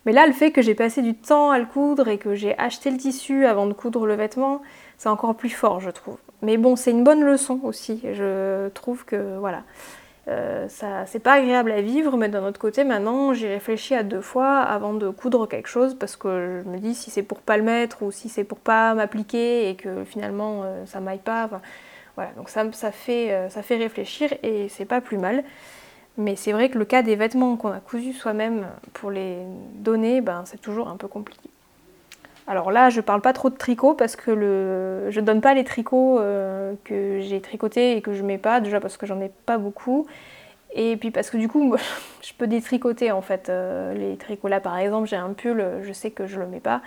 Mais 0.06 0.12
là, 0.12 0.26
le 0.26 0.32
fait 0.32 0.50
que 0.50 0.62
j'ai 0.62 0.74
passé 0.74 1.02
du 1.02 1.14
temps 1.14 1.50
à 1.50 1.58
le 1.58 1.66
coudre 1.66 2.08
et 2.08 2.18
que 2.18 2.34
j'ai 2.34 2.56
acheté 2.58 2.90
le 2.90 2.96
tissu 2.96 3.46
avant 3.46 3.66
de 3.66 3.72
coudre 3.72 4.06
le 4.06 4.14
vêtement, 4.14 4.62
c'est 4.96 5.08
encore 5.08 5.34
plus 5.34 5.50
fort, 5.50 5.80
je 5.80 5.90
trouve. 5.90 6.16
Mais 6.42 6.56
bon, 6.56 6.76
c'est 6.76 6.90
une 6.90 7.04
bonne 7.04 7.22
leçon 7.22 7.60
aussi. 7.64 8.00
Je 8.14 8.68
trouve 8.68 9.04
que 9.04 9.38
voilà, 9.38 9.64
euh, 10.28 10.68
ça, 10.68 11.06
c'est 11.06 11.20
pas 11.20 11.34
agréable 11.34 11.72
à 11.72 11.80
vivre, 11.80 12.16
mais 12.16 12.28
d'un 12.28 12.44
autre 12.44 12.60
côté, 12.60 12.84
maintenant, 12.84 13.32
j'ai 13.32 13.48
réfléchi 13.48 13.94
à 13.94 14.02
deux 14.02 14.20
fois 14.20 14.58
avant 14.58 14.92
de 14.92 15.08
coudre 15.08 15.46
quelque 15.48 15.68
chose 15.68 15.96
parce 15.98 16.16
que 16.16 16.62
je 16.64 16.68
me 16.68 16.78
dis 16.78 16.94
si 16.94 17.10
c'est 17.10 17.22
pour 17.22 17.40
pas 17.40 17.56
le 17.56 17.62
mettre 17.62 18.02
ou 18.02 18.10
si 18.12 18.28
c'est 18.28 18.44
pour 18.44 18.58
pas 18.58 18.94
m'appliquer 18.94 19.70
et 19.70 19.74
que 19.74 20.04
finalement 20.04 20.62
euh, 20.64 20.84
ça 20.84 21.00
m'aille 21.00 21.18
pas. 21.18 21.48
voilà, 22.14 22.30
donc 22.36 22.50
ça, 22.50 22.70
ça, 22.72 22.92
fait, 22.92 23.32
euh, 23.32 23.48
ça 23.48 23.62
fait 23.62 23.76
réfléchir 23.76 24.34
et 24.42 24.68
c'est 24.68 24.84
pas 24.84 25.00
plus 25.00 25.18
mal. 25.18 25.44
Mais 26.18 26.34
c'est 26.34 26.50
vrai 26.50 26.68
que 26.68 26.76
le 26.76 26.84
cas 26.84 27.02
des 27.02 27.14
vêtements 27.14 27.56
qu'on 27.56 27.70
a 27.70 27.78
cousus 27.78 28.12
soi-même 28.12 28.66
pour 28.92 29.12
les 29.12 29.38
donner, 29.74 30.20
ben, 30.20 30.42
c'est 30.46 30.60
toujours 30.60 30.88
un 30.88 30.96
peu 30.96 31.06
compliqué. 31.06 31.48
Alors 32.48 32.72
là, 32.72 32.90
je 32.90 33.00
parle 33.00 33.20
pas 33.20 33.32
trop 33.32 33.50
de 33.50 33.56
tricot 33.56 33.94
parce 33.94 34.16
que 34.16 34.32
le... 34.32 35.10
je 35.10 35.20
ne 35.20 35.26
donne 35.26 35.40
pas 35.40 35.54
les 35.54 35.62
tricots 35.62 36.18
euh, 36.18 36.74
que 36.82 37.20
j'ai 37.20 37.40
tricotés 37.40 37.96
et 37.96 38.02
que 38.02 38.14
je 38.14 38.24
mets 38.24 38.38
pas, 38.38 38.60
déjà 38.60 38.80
parce 38.80 38.96
que 38.96 39.06
j'en 39.06 39.20
ai 39.20 39.30
pas 39.46 39.58
beaucoup. 39.58 40.06
Et 40.74 40.96
puis 40.96 41.12
parce 41.12 41.30
que 41.30 41.36
du 41.36 41.46
coup, 41.46 41.76
je 42.22 42.32
peux 42.36 42.48
détricoter 42.48 43.12
en 43.12 43.22
fait. 43.22 43.48
Euh, 43.48 43.94
les 43.94 44.16
tricots 44.16 44.48
là, 44.48 44.58
par 44.58 44.76
exemple, 44.76 45.06
j'ai 45.06 45.16
un 45.16 45.34
pull, 45.34 45.64
je 45.82 45.92
sais 45.92 46.10
que 46.10 46.26
je 46.26 46.40
le 46.40 46.46
mets 46.46 46.58
pas. 46.58 46.82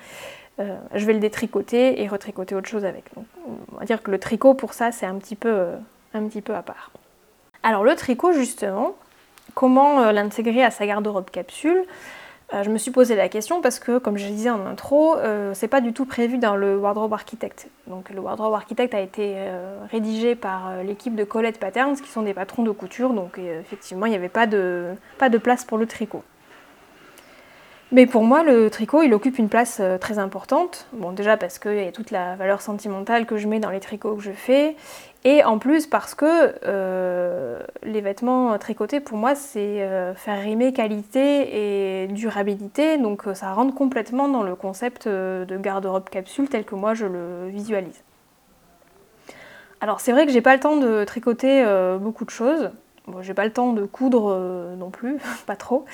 Euh, 0.60 0.76
je 0.94 1.06
vais 1.06 1.14
le 1.14 1.20
détricoter 1.20 2.02
et 2.02 2.08
retricoter 2.10 2.54
autre 2.54 2.68
chose 2.68 2.84
avec. 2.84 3.06
On 3.48 3.78
va 3.78 3.86
dire 3.86 4.04
que 4.04 4.12
le 4.12 4.20
tricot 4.20 4.56
pour 4.56 4.74
ça, 4.74 4.92
c'est 4.92 5.06
un 5.06 5.16
petit 5.16 5.38
peu, 5.38 5.68
un 6.14 6.28
petit 6.28 6.42
peu 6.42 6.54
à 6.54 6.64
part. 6.64 6.92
Alors 7.64 7.86
le 7.86 7.96
tricot 7.96 8.34
justement, 8.34 8.96
Comment 9.54 10.02
euh, 10.02 10.12
l'intégrer 10.12 10.64
à 10.64 10.72
sa 10.72 10.86
garde-robe 10.86 11.30
capsule 11.30 11.86
euh, 12.54 12.64
je 12.64 12.70
me 12.70 12.78
suis 12.78 12.92
posé 12.92 13.16
la 13.16 13.30
question 13.30 13.62
parce 13.62 13.80
que, 13.80 13.98
comme 13.98 14.18
je 14.18 14.26
disais 14.26 14.50
en 14.50 14.66
intro, 14.66 15.16
euh, 15.16 15.54
c'est 15.54 15.70
pas 15.70 15.80
du 15.80 15.94
tout 15.94 16.06
prévu 16.06 16.38
dans 16.38 16.58
le 16.58 16.76
Wardrobe 16.76 17.14
Architect. 17.14 17.70
Donc, 17.88 18.10
le 18.10 18.20
Wardrobe 18.20 18.54
Architect 18.54 18.94
a 18.94 19.00
été 19.00 19.38
rédigé 19.90 20.36
par 20.36 20.84
l'équipe 20.84 21.16
de 21.16 21.24
Colette 21.24 21.62
Patterns, 21.62 21.96
qui 21.96 22.10
sont 22.10 22.24
des 22.24 22.34
patrons 22.34 22.64
de 22.64 22.72
couture, 22.72 23.14
donc 23.14 23.38
effectivement, 23.38 24.06
il 24.06 24.10
n'y 24.10 24.18
avait 24.18 24.28
pas 24.28 24.48
de, 24.48 24.88
pas 25.18 25.30
de 25.30 25.38
place 25.38 25.64
pour 25.64 25.78
le 25.78 25.86
tricot. 25.86 26.24
Mais 27.94 28.06
pour 28.06 28.24
moi, 28.24 28.44
le 28.44 28.70
tricot, 28.70 29.02
il 29.02 29.14
occupe 29.14 29.38
une 29.38 29.48
place 29.48 29.82
très 30.02 30.20
importante. 30.20 30.88
Bon, 30.92 31.14
déjà 31.14 31.38
parce 31.38 31.58
qu'il 31.58 31.76
y 31.76 31.88
a 31.88 31.92
toute 31.94 32.12
la 32.12 32.36
valeur 32.36 32.62
sentimentale 32.62 33.26
que 33.26 33.38
je 33.38 33.48
mets 33.48 33.60
dans 33.62 33.70
les 33.70 33.80
tricots 33.80 34.16
que 34.16 34.24
je 34.24 34.32
fais. 34.32 34.76
Et 35.24 35.44
en 35.44 35.60
plus 35.60 35.86
parce 35.86 36.16
que 36.16 36.56
euh, 36.66 37.60
les 37.84 38.02
vêtements 38.02 38.58
tricotés 38.58 39.00
pour 39.00 39.18
moi 39.18 39.36
c'est 39.36 39.84
euh, 39.84 40.16
faire 40.16 40.42
rimer 40.42 40.74
qualité 40.74 42.04
et 42.04 42.08
durabilité, 42.08 42.98
donc 42.98 43.28
euh, 43.28 43.36
ça 43.36 43.54
rentre 43.54 43.76
complètement 43.76 44.28
dans 44.28 44.42
le 44.42 44.56
concept 44.56 45.08
de 45.08 45.58
garde-robe 45.58 46.10
capsule 46.10 46.50
tel 46.50 46.66
que 46.66 46.74
moi 46.74 46.96
je 46.96 47.06
le 47.06 47.50
visualise. 47.50 48.02
Alors 49.80 50.00
c'est 50.00 50.12
vrai 50.12 50.26
que 50.26 50.32
j'ai 50.32 50.42
pas 50.42 50.56
le 50.56 50.60
temps 50.60 50.78
de 50.78 51.04
tricoter 51.04 51.66
beaucoup 52.00 52.26
de 52.26 52.32
choses, 52.32 52.72
j'ai 53.22 53.34
pas 53.36 53.46
le 53.46 53.54
temps 53.54 53.74
de 53.74 53.86
coudre 53.86 54.36
non 54.78 54.90
plus, 54.90 55.18
pas 55.46 55.56
trop. 55.56 55.86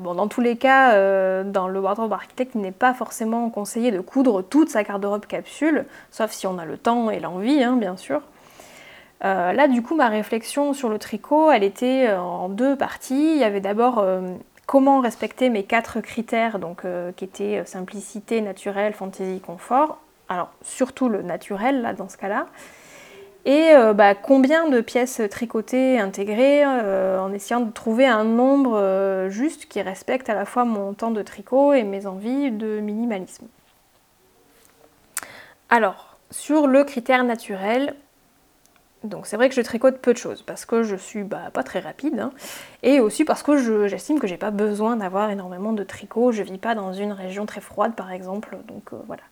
bon, 0.00 0.14
dans 0.14 0.28
tous 0.28 0.40
les 0.42 0.56
cas, 0.56 1.42
dans 1.44 1.68
le 1.68 1.80
wardrobe 1.80 2.12
architecte, 2.12 2.52
il 2.54 2.62
n'est 2.62 2.70
pas 2.70 2.94
forcément 2.94 3.48
conseillé 3.50 3.90
de 3.90 4.00
coudre 4.00 4.42
toute 4.42 4.70
sa 4.70 4.82
garde-robe 4.82 5.26
capsule, 5.26 5.84
sauf 6.10 6.32
si 6.32 6.46
on 6.46 6.58
a 6.58 6.64
le 6.64 6.78
temps 6.78 7.10
et 7.10 7.20
l'envie, 7.20 7.62
hein, 7.62 7.76
bien 7.76 7.98
sûr. 7.98 8.22
Euh, 9.24 9.52
là, 9.52 9.68
du 9.68 9.82
coup, 9.82 9.94
ma 9.94 10.08
réflexion 10.08 10.72
sur 10.72 10.88
le 10.88 10.98
tricot, 10.98 11.50
elle 11.50 11.62
était 11.62 12.08
euh, 12.08 12.20
en 12.20 12.48
deux 12.48 12.76
parties. 12.76 13.34
Il 13.34 13.38
y 13.38 13.44
avait 13.44 13.60
d'abord 13.60 13.98
euh, 13.98 14.34
comment 14.66 15.00
respecter 15.00 15.48
mes 15.48 15.62
quatre 15.62 16.00
critères, 16.00 16.58
donc, 16.58 16.82
qui 17.16 17.24
étaient 17.24 17.64
simplicité, 17.66 18.40
naturel, 18.40 18.94
fantaisie, 18.94 19.40
confort. 19.40 19.98
Alors, 20.28 20.50
surtout 20.62 21.08
le 21.08 21.22
naturel, 21.22 21.82
là, 21.82 21.92
dans 21.92 22.08
ce 22.08 22.16
cas-là. 22.16 22.46
Et 23.44 23.72
bah, 23.94 24.14
combien 24.14 24.68
de 24.68 24.80
pièces 24.80 25.20
tricotées 25.28 25.98
intégrer 25.98 26.64
en 26.64 27.32
essayant 27.32 27.60
de 27.60 27.72
trouver 27.72 28.06
un 28.06 28.22
nombre 28.22 29.26
juste 29.30 29.66
qui 29.66 29.82
respecte 29.82 30.30
à 30.30 30.34
la 30.34 30.44
fois 30.44 30.64
mon 30.64 30.94
temps 30.94 31.10
de 31.10 31.22
tricot 31.22 31.72
et 31.72 31.82
mes 31.82 32.06
envies 32.06 32.52
de 32.52 32.78
minimalisme. 32.78 33.48
Alors, 35.70 36.16
sur 36.30 36.68
le 36.68 36.84
critère 36.84 37.24
naturel, 37.24 37.94
donc 39.04 39.26
c'est 39.26 39.36
vrai 39.36 39.48
que 39.48 39.54
je 39.54 39.60
tricote 39.60 39.98
peu 39.98 40.12
de 40.12 40.18
choses 40.18 40.42
parce 40.42 40.64
que 40.64 40.82
je 40.82 40.94
suis 40.94 41.24
bah, 41.24 41.50
pas 41.52 41.62
très 41.62 41.80
rapide 41.80 42.20
hein, 42.20 42.32
et 42.82 43.00
aussi 43.00 43.24
parce 43.24 43.42
que 43.42 43.88
j'estime 43.88 44.20
que 44.20 44.26
j'ai 44.26 44.36
pas 44.36 44.50
besoin 44.50 44.96
d'avoir 44.96 45.30
énormément 45.30 45.72
de 45.72 45.82
tricot. 45.82 46.30
Je 46.32 46.42
vis 46.42 46.58
pas 46.58 46.74
dans 46.74 46.92
une 46.92 47.12
région 47.12 47.44
très 47.46 47.60
froide 47.60 47.94
par 47.94 48.12
exemple, 48.12 48.56
donc 48.68 48.92
euh, 48.92 48.96
voilà. 49.06 49.22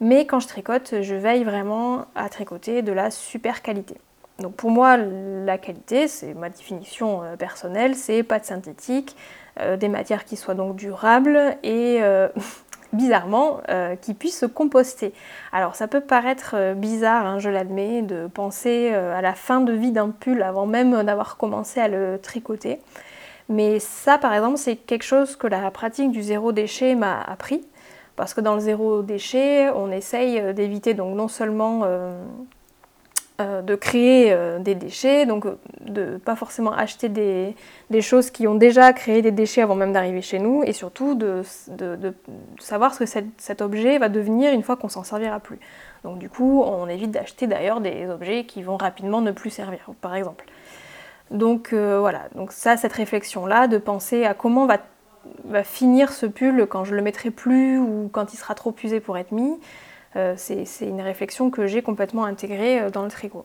Mais 0.00 0.26
quand 0.26 0.40
je 0.40 0.48
tricote, 0.48 1.02
je 1.02 1.14
veille 1.14 1.44
vraiment 1.44 2.06
à 2.14 2.28
tricoter 2.28 2.82
de 2.82 2.92
la 2.92 3.10
super 3.10 3.62
qualité. 3.62 3.96
Donc 4.38 4.54
pour 4.54 4.70
moi, 4.70 4.98
la 4.98 5.56
qualité, 5.56 6.08
c'est 6.08 6.34
ma 6.34 6.50
définition 6.50 7.22
euh, 7.22 7.36
personnelle, 7.36 7.94
c'est 7.94 8.22
pas 8.22 8.38
de 8.38 8.44
synthétique, 8.44 9.16
euh, 9.60 9.76
des 9.76 9.88
matières 9.88 10.24
qui 10.24 10.36
soient 10.36 10.54
donc 10.54 10.76
durables 10.76 11.56
et 11.62 12.00
bizarrement, 12.92 13.60
euh, 13.68 13.96
qui 13.96 14.14
puisse 14.14 14.38
se 14.38 14.46
composter. 14.46 15.12
Alors 15.52 15.74
ça 15.74 15.88
peut 15.88 16.00
paraître 16.00 16.54
euh, 16.54 16.74
bizarre, 16.74 17.26
hein, 17.26 17.38
je 17.38 17.50
l'admets, 17.50 18.02
de 18.02 18.26
penser 18.26 18.90
euh, 18.92 19.16
à 19.16 19.22
la 19.22 19.34
fin 19.34 19.60
de 19.60 19.72
vie 19.72 19.92
d'un 19.92 20.10
pull 20.10 20.42
avant 20.42 20.66
même 20.66 21.02
d'avoir 21.02 21.36
commencé 21.36 21.80
à 21.80 21.88
le 21.88 22.18
tricoter. 22.22 22.80
Mais 23.48 23.78
ça, 23.78 24.18
par 24.18 24.34
exemple, 24.34 24.56
c'est 24.56 24.76
quelque 24.76 25.04
chose 25.04 25.36
que 25.36 25.46
la 25.46 25.70
pratique 25.70 26.10
du 26.10 26.22
zéro 26.22 26.52
déchet 26.52 26.94
m'a 26.94 27.20
appris. 27.20 27.64
Parce 28.16 28.34
que 28.34 28.40
dans 28.40 28.54
le 28.54 28.60
zéro 28.60 29.02
déchet, 29.02 29.68
on 29.70 29.90
essaye 29.92 30.54
d'éviter 30.54 30.94
donc 30.94 31.14
non 31.14 31.28
seulement 31.28 31.84
de 33.38 33.74
créer 33.74 34.32
euh, 34.32 34.58
des 34.58 34.74
déchets, 34.74 35.26
donc 35.26 35.44
euh, 35.44 35.58
de 35.82 36.16
pas 36.16 36.36
forcément 36.36 36.72
acheter 36.72 37.10
des, 37.10 37.54
choses 38.00 38.30
qui 38.30 38.48
ont 38.48 38.54
déjà 38.54 38.94
créé 38.94 39.20
des 39.20 39.30
déchets 39.30 39.60
avant 39.60 39.74
même 39.74 39.92
d'arriver 39.92 40.22
chez 40.22 40.38
nous, 40.38 40.62
et 40.64 40.72
surtout 40.72 41.14
de, 41.14 41.42
savoir 42.58 42.94
ce 42.94 43.00
que 43.00 43.06
cet, 43.36 43.60
objet 43.60 43.98
va 43.98 44.08
devenir 44.08 44.52
une 44.52 44.62
fois 44.62 44.76
qu'on 44.76 44.88
s'en 44.88 45.04
servira 45.04 45.38
plus. 45.38 45.58
Donc 46.02 46.18
du 46.18 46.30
coup, 46.30 46.62
on 46.62 46.88
évite 46.88 47.10
d'acheter 47.10 47.46
d'ailleurs 47.46 47.80
des 47.80 48.08
objets 48.08 48.44
qui 48.44 48.62
vont 48.62 48.78
rapidement 48.78 49.20
ne 49.20 49.32
plus 49.32 49.50
servir, 49.50 49.90
par 50.00 50.14
exemple. 50.14 50.46
Donc 51.30 51.74
voilà, 51.74 52.28
donc 52.34 52.52
ça, 52.52 52.76
cette 52.76 52.92
réflexion-là, 52.92 53.66
de 53.66 53.76
penser 53.78 54.24
à 54.24 54.32
comment 54.32 54.66
va, 54.66 55.64
finir 55.64 56.12
ce 56.12 56.24
pull 56.24 56.66
quand 56.66 56.84
je 56.84 56.94
le 56.94 57.02
mettrai 57.02 57.30
plus 57.30 57.78
ou 57.78 58.08
quand 58.12 58.32
il 58.32 58.36
sera 58.36 58.54
trop 58.54 58.74
usé 58.82 59.00
pour 59.00 59.18
être 59.18 59.32
mis, 59.32 59.52
euh, 59.52 59.56
c'est 60.36 60.66
une 60.82 61.00
réflexion 61.00 61.50
que 61.50 61.66
j'ai 61.66 61.82
complètement 61.82 62.24
intégrée 62.24 62.80
euh, 62.80 62.90
dans 62.90 63.02
le 63.02 63.10
tricot. 63.10 63.44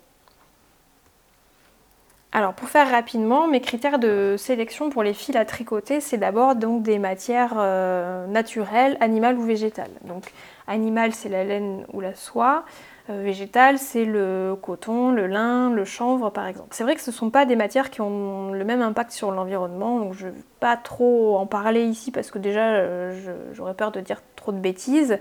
Alors 2.34 2.54
pour 2.54 2.70
faire 2.70 2.90
rapidement, 2.90 3.48
mes 3.48 3.60
critères 3.60 4.00
de 4.00 4.36
sélection 4.38 4.90
pour 4.90 5.04
les 5.04 5.14
fils 5.14 5.36
à 5.36 5.44
tricoter, 5.44 6.00
c'est 6.00 6.18
d'abord 6.18 6.56
donc 6.56 6.82
des 6.82 6.98
matières 6.98 7.56
euh, 7.58 8.26
naturelles, 8.28 8.96
animales 9.02 9.38
ou 9.38 9.44
végétales. 9.44 9.92
Donc 10.06 10.32
animal 10.66 11.14
c'est 11.14 11.28
la 11.28 11.44
laine 11.44 11.86
ou 11.92 12.00
la 12.00 12.16
soie, 12.16 12.64
végétal 13.10 13.78
c'est 13.78 14.06
le 14.06 14.56
coton, 14.62 15.12
le 15.12 15.28
lin, 15.28 15.72
le 15.72 15.84
chanvre 15.84 16.30
par 16.30 16.48
exemple. 16.48 16.70
C'est 16.72 16.86
vrai 16.86 16.96
que 16.96 17.02
ce 17.02 17.12
ne 17.12 17.16
sont 17.16 17.32
pas 17.32 17.44
des 17.46 17.58
matières 17.58 17.90
qui 17.90 18.00
ont 18.00 18.54
le 18.54 18.64
même 18.64 18.82
impact 18.82 19.12
sur 19.12 19.32
l'environnement, 19.32 20.00
donc 20.00 20.14
je 20.14 20.28
ne 20.28 20.32
vais 20.32 20.44
pas 20.62 20.78
trop 20.78 21.36
en 21.36 21.46
parler 21.46 21.84
ici 21.84 22.12
parce 22.12 22.32
que 22.32 22.40
déjà 22.40 23.12
j'aurais 23.52 23.74
peur 23.74 23.92
de 23.92 24.00
dire 24.00 24.22
trop 24.38 24.54
de 24.54 24.60
bêtises. 24.60 25.20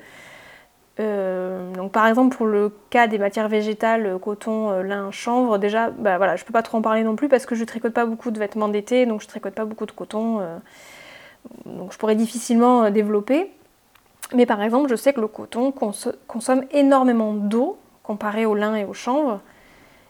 Euh, 0.98 1.72
donc 1.74 1.92
par 1.92 2.06
exemple 2.08 2.36
pour 2.36 2.46
le 2.46 2.72
cas 2.90 3.06
des 3.06 3.18
matières 3.18 3.48
végétales, 3.48 4.06
euh, 4.06 4.18
coton, 4.18 4.70
euh, 4.70 4.82
lin, 4.82 5.10
chanvre, 5.10 5.56
déjà 5.56 5.90
bah 5.90 6.18
voilà, 6.18 6.36
je 6.36 6.44
peux 6.44 6.52
pas 6.52 6.62
trop 6.62 6.78
en 6.78 6.82
parler 6.82 7.04
non 7.04 7.16
plus 7.16 7.28
parce 7.28 7.46
que 7.46 7.54
je 7.54 7.64
tricote 7.64 7.94
pas 7.94 8.06
beaucoup 8.06 8.30
de 8.30 8.38
vêtements 8.38 8.68
d'été, 8.68 9.06
donc 9.06 9.22
je 9.22 9.28
tricote 9.28 9.54
pas 9.54 9.64
beaucoup 9.64 9.86
de 9.86 9.92
coton, 9.92 10.40
donc 11.64 11.92
je 11.92 11.98
pourrais 11.98 12.16
difficilement 12.16 12.90
développer. 12.90 13.50
Mais 14.34 14.46
par 14.46 14.62
exemple, 14.62 14.88
je 14.90 14.96
sais 14.96 15.12
que 15.12 15.20
le 15.20 15.28
coton 15.28 15.72
consomme 15.72 16.64
énormément 16.72 17.32
d'eau 17.32 17.78
comparé 18.02 18.46
au 18.46 18.54
lin 18.54 18.76
et 18.76 18.84
au 18.84 18.92
chanvre. 18.92 19.40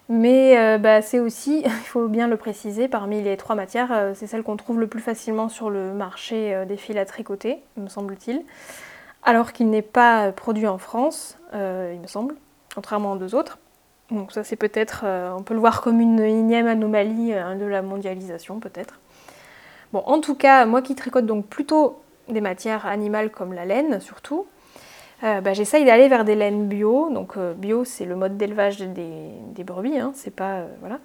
Mais 0.09 0.77
bah, 0.79 1.01
c'est 1.01 1.19
aussi, 1.19 1.61
il 1.65 1.71
faut 1.71 2.07
bien 2.07 2.27
le 2.27 2.37
préciser, 2.37 2.87
parmi 2.87 3.21
les 3.21 3.37
trois 3.37 3.55
matières, 3.55 4.11
c'est 4.15 4.27
celle 4.27 4.43
qu'on 4.43 4.57
trouve 4.57 4.79
le 4.79 4.87
plus 4.87 4.99
facilement 4.99 5.47
sur 5.47 5.69
le 5.69 5.93
marché 5.93 6.65
des 6.67 6.77
fils 6.77 6.97
à 6.97 7.05
tricoter, 7.05 7.59
me 7.77 7.87
semble-t-il 7.87 8.43
alors 9.23 9.53
qu'il 9.53 9.69
n'est 9.69 9.81
pas 9.81 10.31
produit 10.31 10.67
en 10.67 10.77
France, 10.77 11.37
euh, 11.53 11.91
il 11.93 12.01
me 12.01 12.07
semble, 12.07 12.35
contrairement 12.73 13.13
aux 13.13 13.17
deux 13.17 13.35
autres. 13.35 13.59
Donc 14.09 14.31
ça 14.31 14.43
c'est 14.43 14.55
peut-être, 14.55 15.03
euh, 15.05 15.31
on 15.37 15.43
peut 15.43 15.53
le 15.53 15.59
voir 15.59 15.81
comme 15.81 16.01
une 16.01 16.19
énième 16.19 16.67
anomalie 16.67 17.33
euh, 17.33 17.55
de 17.55 17.65
la 17.65 17.81
mondialisation 17.81 18.59
peut-être. 18.59 18.99
Bon, 19.93 20.03
en 20.05 20.19
tout 20.19 20.35
cas, 20.35 20.65
moi 20.65 20.81
qui 20.81 20.95
tricote 20.95 21.25
donc 21.25 21.47
plutôt 21.47 22.01
des 22.29 22.41
matières 22.41 22.85
animales 22.85 23.29
comme 23.29 23.53
la 23.53 23.65
laine 23.65 23.99
surtout, 23.99 24.45
bah, 25.21 25.53
j'essaye 25.53 25.85
d'aller 25.85 26.07
vers 26.07 26.25
des 26.25 26.33
laines 26.33 26.67
bio. 26.67 27.09
Donc 27.11 27.37
bio 27.37 27.83
c'est 27.83 28.05
le 28.05 28.15
mode 28.15 28.37
d'élevage 28.37 28.79
des, 28.79 29.63
brebis, 29.63 29.99
hein, 29.99 30.13
c'est 30.15 30.33
pas 30.33 30.63
voilà, 30.79 30.99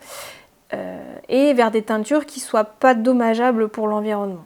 et 1.28 1.52
vers 1.52 1.70
des 1.70 1.82
teintures 1.82 2.24
qui 2.24 2.40
soient 2.40 2.64
pas 2.64 2.94
dommageables 2.94 3.68
pour 3.68 3.88
l'environnement. 3.88 4.44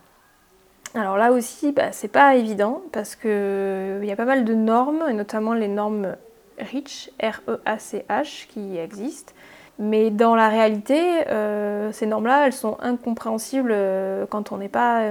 Alors 0.95 1.17
là 1.17 1.31
aussi, 1.31 1.71
bah, 1.71 1.93
c'est 1.93 2.09
pas 2.09 2.35
évident 2.35 2.83
parce 2.91 3.15
qu'il 3.15 3.31
euh, 3.31 4.05
y 4.05 4.11
a 4.11 4.17
pas 4.17 4.25
mal 4.25 4.45
de 4.45 4.55
normes, 4.55 5.05
et 5.09 5.13
notamment 5.13 5.55
les 5.55 5.69
normes 5.69 6.17
REACH, 6.59 7.11
R-E-A-C-H, 7.23 8.49
qui 8.49 8.77
existent. 8.77 9.33
Mais 9.79 10.11
dans 10.11 10.35
la 10.35 10.49
réalité, 10.49 11.29
euh, 11.29 11.93
ces 11.93 12.07
normes-là, 12.07 12.47
elles 12.47 12.53
sont 12.53 12.77
incompréhensibles 12.81 13.71
euh, 13.73 14.27
quand 14.29 14.51
on 14.53 14.59
n'est 14.59 14.69
pas 14.69 15.05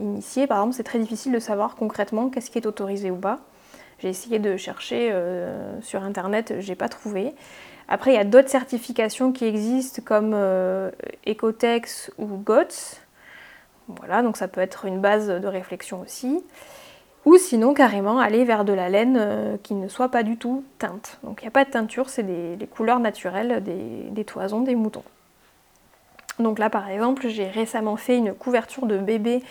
initié. 0.00 0.46
Par 0.48 0.58
exemple, 0.58 0.74
c'est 0.74 0.82
très 0.82 0.98
difficile 0.98 1.32
de 1.32 1.38
savoir 1.38 1.76
concrètement 1.76 2.28
qu'est-ce 2.28 2.50
qui 2.50 2.58
est 2.58 2.66
autorisé 2.66 3.10
ou 3.10 3.16
pas. 3.16 3.38
J'ai 4.00 4.08
essayé 4.08 4.38
de 4.38 4.56
chercher 4.56 5.14
sur 5.82 6.02
Internet, 6.02 6.54
j'ai 6.58 6.74
pas 6.74 6.88
trouvé. 6.88 7.34
Après, 7.86 8.12
il 8.12 8.14
y 8.14 8.18
a 8.18 8.24
d'autres 8.24 8.48
certifications 8.48 9.30
qui 9.30 9.44
existent 9.44 10.00
comme 10.02 10.34
Ecotex 11.26 12.10
ou 12.16 12.24
GOTS 12.24 13.02
voilà, 13.98 14.22
donc 14.22 14.36
ça 14.36 14.48
peut 14.48 14.60
être 14.60 14.84
une 14.84 15.00
base 15.00 15.28
de 15.28 15.46
réflexion 15.46 16.00
aussi. 16.00 16.42
Ou 17.26 17.36
sinon 17.36 17.74
carrément 17.74 18.18
aller 18.18 18.44
vers 18.44 18.64
de 18.64 18.72
la 18.72 18.88
laine 18.88 19.16
euh, 19.20 19.56
qui 19.62 19.74
ne 19.74 19.88
soit 19.88 20.08
pas 20.08 20.22
du 20.22 20.38
tout 20.38 20.64
teinte. 20.78 21.18
Donc 21.22 21.40
il 21.42 21.44
n'y 21.44 21.48
a 21.48 21.52
pas 21.52 21.64
de 21.64 21.70
teinture, 21.70 22.08
c'est 22.08 22.22
des, 22.22 22.66
couleurs 22.66 22.98
naturelles 22.98 23.62
des, 23.62 24.24
toisons 24.24 24.62
des 24.62 24.74
moutons. 24.74 25.04
Donc 26.38 26.58
là 26.58 26.70
par 26.70 26.88
exemple 26.88 27.28
j'ai 27.28 27.46
récemment 27.46 27.96
fait 27.96 28.16
une 28.16 28.32
couverture 28.32 28.86
de 28.86 28.96
bébé 28.96 29.42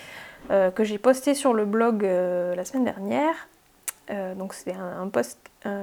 euh, 0.49 0.71
que 0.71 0.83
j'ai 0.83 0.97
postée 0.97 1.35
sur 1.35 1.53
le 1.53 1.65
blog 1.65 2.03
euh, 2.03 2.55
la 2.55 2.65
semaine 2.65 2.85
dernière. 2.85 3.47
donc 4.35 4.55
c'est 4.55 4.73
un, 4.73 5.07
post, 5.07 5.37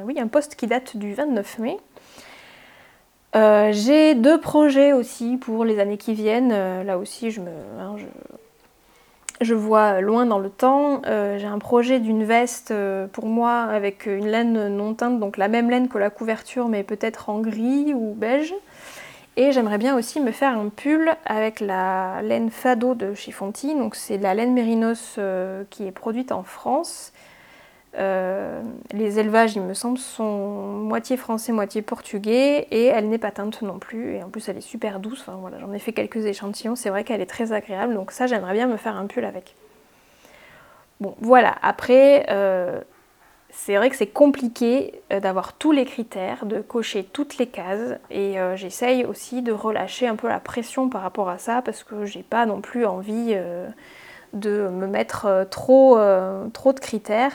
oui, 0.05 0.19
un 0.19 0.27
post 0.27 0.57
qui 0.57 0.67
date 0.67 0.97
du 0.97 1.15
29 1.15 1.59
mai. 1.61 1.77
j'ai 3.73 4.17
deux 4.17 4.41
projets 4.41 4.93
aussi 4.93 5.37
pour 5.37 5.65
les 5.65 5.79
années 5.79 5.99
qui 5.99 6.15
viennent. 6.15 6.83
là 6.83 6.99
aussi, 6.99 7.31
je 7.31 7.41
me, 7.41 7.53
hein, 7.79 7.95
vois 9.55 10.01
loin 10.01 10.27
dans 10.27 10.39
le 10.39 10.51
temps. 10.51 11.03
Euh, 11.07 11.39
j'ai 11.39 11.47
un 11.47 11.59
projet 11.59 12.01
d'une 12.01 12.25
veste 12.25 12.71
euh, 12.71 13.07
pour 13.07 13.27
moi 13.27 13.63
avec 13.63 14.07
une 14.07 14.27
laine 14.27 14.69
non 14.69 14.95
teinte, 14.95 15.21
donc 15.21 15.37
la 15.37 15.49
même 15.49 15.71
laine 15.71 15.89
que 15.89 15.99
la 15.99 16.11
couverture, 16.11 16.69
mais 16.69 16.83
peut-être 16.83 17.29
en 17.29 17.41
gris 17.41 17.93
ou 17.95 18.15
beige. 18.15 18.55
Et 19.39 19.53
j'aimerais 19.53 19.77
bien 19.77 19.95
aussi 19.95 20.21
me 20.21 20.33
faire 20.33 20.59
un 20.59 20.71
pull 20.71 21.11
avec 21.27 21.61
la 21.61 22.23
laine 22.23 22.51
Fado 22.51 22.95
de 22.95 23.13
chez 23.13 23.33
Fonty. 23.33 23.75
Donc 23.75 23.95
c'est 23.95 24.17
de 24.17 24.23
la 24.23 24.33
laine 24.33 24.55
mérinos 24.55 25.17
euh, 25.19 25.65
qui 25.69 25.87
est 25.87 25.93
produite 25.93 26.33
en 26.33 26.43
France. 26.43 27.13
Euh, 27.99 28.63
les 28.93 29.19
élevages, 29.19 29.57
il 29.57 29.63
me 29.63 29.75
semble, 29.75 29.99
sont 29.99 30.25
moitié 30.25 31.17
français, 31.17 31.53
moitié 31.53 31.83
portugais, 31.83 32.67
et 32.71 32.87
elle 32.87 33.09
n'est 33.09 33.19
pas 33.19 33.31
teinte 33.31 33.63
non 33.63 33.79
plus. 33.79 34.17
Et 34.17 34.23
en 34.23 34.29
plus, 34.29 34.49
elle 34.49 34.59
est 34.59 34.63
super 34.63 35.01
douce. 35.01 35.21
Enfin 35.21 35.39
voilà, 35.41 35.59
j'en 35.59 35.73
ai 35.73 35.79
fait 35.79 35.93
quelques 35.93 36.25
échantillons. 36.25 36.77
C'est 36.77 36.91
vrai 36.91 37.05
qu'elle 37.05 37.21
est 37.21 37.27
très 37.27 37.53
agréable. 37.53 37.95
Donc 37.95 38.11
ça, 38.11 38.27
j'aimerais 38.27 38.53
bien 38.53 38.67
me 38.67 38.77
faire 38.77 38.97
un 38.97 39.07
pull 39.07 39.25
avec. 39.25 39.55
Bon, 41.01 41.15
voilà. 41.21 41.55
Après, 41.63 42.27
euh, 42.31 42.81
c'est 43.51 43.77
vrai 43.77 43.89
que 43.89 43.97
c'est 43.97 44.07
compliqué 44.07 45.01
euh, 45.13 45.21
d'avoir 45.21 45.55
tous 45.55 45.73
les 45.73 45.87
critères, 45.87 46.45
de 46.45 46.61
cocher 46.61 47.05
toutes 47.05 47.39
les 47.39 47.47
cases 47.47 47.99
et 48.11 48.37
j'essaye 48.57 49.05
aussi 49.05 49.41
de 49.43 49.53
relâcher 49.53 50.07
un 50.07 50.17
peu 50.17 50.29
la 50.29 50.41
pression 50.41 50.89
par 50.89 51.03
rapport 51.03 51.31
à 51.31 51.39
ça 51.39 51.63
parce 51.63 51.83
que 51.83 52.05
j'ai 52.05 52.23
pas 52.23 52.45
non 52.45 52.61
plus 52.61 52.85
envie 52.85 53.35
de 54.33 54.69
me 54.69 54.87
mettre 54.87 55.47
trop, 55.51 55.99
trop 56.53 56.73
de 56.73 56.81
critères. 56.81 57.33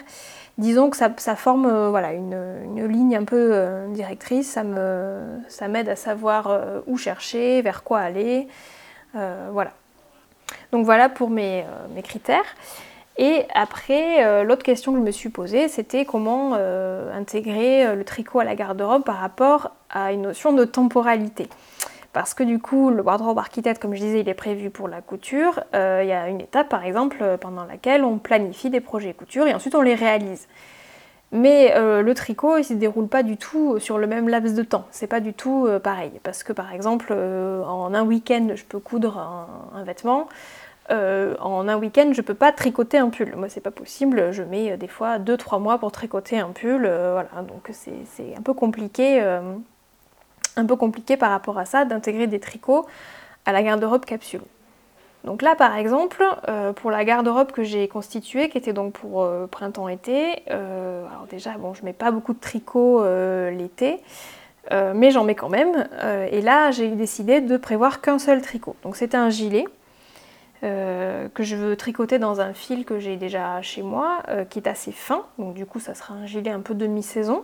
Disons 0.57 0.89
que 0.89 0.97
ça, 0.97 1.35
forme 1.35 1.89
voilà, 1.89 2.13
une, 2.13 2.87
ligne 2.87 3.15
un 3.15 3.23
peu 3.23 3.85
directrice, 3.89 4.51
ça 4.51 4.63
m'aide 4.63 5.85
ça 5.85 5.91
à 5.91 5.95
savoir 5.95 6.59
où 6.87 6.97
chercher, 6.97 7.61
vers 7.61 7.83
quoi 7.83 7.99
aller. 7.99 8.47
voilà. 9.13 9.71
Donc 10.71 10.85
voilà 10.85 11.09
pour 11.09 11.29
mes, 11.29 11.65
critères. 12.03 12.55
Et 13.17 13.45
après, 13.53 14.25
euh, 14.25 14.43
l'autre 14.43 14.63
question 14.63 14.93
que 14.93 14.99
je 14.99 15.03
me 15.03 15.11
suis 15.11 15.29
posée, 15.29 15.67
c'était 15.67 16.05
comment 16.05 16.53
euh, 16.55 17.15
intégrer 17.15 17.85
euh, 17.85 17.95
le 17.95 18.05
tricot 18.05 18.39
à 18.39 18.43
la 18.43 18.55
garde-robe 18.55 19.03
par 19.03 19.17
rapport 19.17 19.71
à 19.89 20.13
une 20.13 20.23
notion 20.23 20.53
de 20.53 20.63
temporalité. 20.63 21.49
Parce 22.13 22.33
que 22.33 22.43
du 22.43 22.59
coup, 22.59 22.89
le 22.89 23.01
wardrobe 23.01 23.37
architecte, 23.37 23.81
comme 23.81 23.93
je 23.93 24.01
disais, 24.01 24.19
il 24.21 24.29
est 24.29 24.33
prévu 24.33 24.69
pour 24.69 24.87
la 24.87 25.01
couture. 25.01 25.63
Il 25.73 26.05
y 26.05 26.11
a 26.11 26.27
une 26.27 26.41
étape, 26.41 26.69
par 26.69 26.85
exemple, 26.85 27.37
pendant 27.39 27.63
laquelle 27.65 28.03
on 28.03 28.17
planifie 28.17 28.69
des 28.69 28.81
projets 28.81 29.13
couture 29.13 29.47
et 29.47 29.53
ensuite 29.53 29.75
on 29.75 29.81
les 29.81 29.95
réalise. 29.95 30.47
Mais 31.31 31.73
le 31.77 32.13
tricot, 32.13 32.57
il 32.57 32.61
ne 32.61 32.65
se 32.65 32.73
déroule 32.73 33.07
pas 33.07 33.23
du 33.23 33.37
tout 33.37 33.79
sur 33.79 33.97
le 33.97 34.07
même 34.07 34.27
laps 34.27 34.53
de 34.55 34.63
temps. 34.63 34.85
C'est 34.91 35.07
pas 35.07 35.21
du 35.21 35.33
tout 35.33 35.69
pareil. 35.81 36.11
Parce 36.23 36.43
que 36.43 36.51
par 36.51 36.73
exemple, 36.73 37.13
en 37.13 37.93
un 37.93 38.03
week-end, 38.03 38.49
je 38.55 38.63
peux 38.65 38.79
coudre 38.79 39.17
un 39.73 39.83
vêtement. 39.85 40.27
Euh, 40.91 41.35
en 41.39 41.67
un 41.67 41.77
week-end, 41.77 42.11
je 42.13 42.21
peux 42.21 42.33
pas 42.33 42.51
tricoter 42.51 42.97
un 42.97 43.09
pull. 43.09 43.35
Moi, 43.35 43.49
c'est 43.49 43.61
pas 43.61 43.71
possible. 43.71 44.31
Je 44.31 44.43
mets 44.43 44.71
euh, 44.71 44.77
des 44.77 44.87
fois 44.87 45.19
2-3 45.19 45.61
mois 45.61 45.77
pour 45.77 45.91
tricoter 45.91 46.39
un 46.39 46.49
pull. 46.49 46.85
Euh, 46.85 47.13
voilà, 47.13 47.47
donc 47.47 47.69
c'est 47.71 48.35
un 48.37 48.41
peu 48.41 48.53
compliqué, 48.53 49.21
un 50.55 50.65
peu 50.65 50.75
compliqué 50.75 51.17
par 51.17 51.31
rapport 51.31 51.57
à 51.57 51.65
ça 51.65 51.85
d'intégrer 51.85 52.27
des 52.27 52.39
tricots 52.39 52.85
à 53.45 53.51
la 53.51 53.63
garde-robe 53.63 54.05
capsule. 54.05 54.41
Donc 55.23 55.43
là, 55.43 55.55
par 55.55 55.75
exemple, 55.75 56.23
pour 56.77 56.89
la 56.89 57.05
garde-robe 57.05 57.51
que 57.51 57.63
j'ai 57.63 57.87
constituée, 57.87 58.49
qui 58.49 58.57
était 58.57 58.73
donc 58.73 58.93
pour 58.93 59.27
printemps-été, 59.51 60.43
alors 60.47 61.27
déjà, 61.29 61.51
bon, 61.59 61.75
je 61.75 61.85
mets 61.85 61.93
pas 61.93 62.09
beaucoup 62.09 62.33
de 62.33 62.39
tricots 62.39 63.03
l'été. 63.51 63.99
mais 64.71 65.11
j'en 65.11 65.23
mets 65.23 65.35
quand 65.35 65.49
même. 65.49 65.87
et 66.31 66.41
là, 66.41 66.71
j'ai 66.71 66.89
décidé 66.89 67.39
de 67.39 67.55
prévoir 67.57 68.01
qu'un 68.01 68.17
seul 68.17 68.41
tricot. 68.41 68.75
Donc 68.81 68.95
c'était 68.95 69.17
un 69.17 69.29
gilet. 69.29 69.65
Euh, 70.63 71.27
que 71.33 71.41
je 71.41 71.55
veux 71.55 71.75
tricoter 71.75 72.19
dans 72.19 72.39
un 72.39 72.53
fil 72.53 72.85
que 72.85 72.99
j'ai 72.99 73.17
déjà 73.17 73.63
chez 73.63 73.81
moi, 73.81 74.21
euh, 74.29 74.45
qui 74.45 74.59
est 74.59 74.67
assez 74.67 74.91
fin, 74.91 75.25
donc 75.39 75.55
du 75.55 75.65
coup 75.65 75.79
ça 75.79 75.95
sera 75.95 76.13
un 76.13 76.27
gilet 76.27 76.51
un 76.51 76.59
peu 76.59 76.75
demi-saison. 76.75 77.43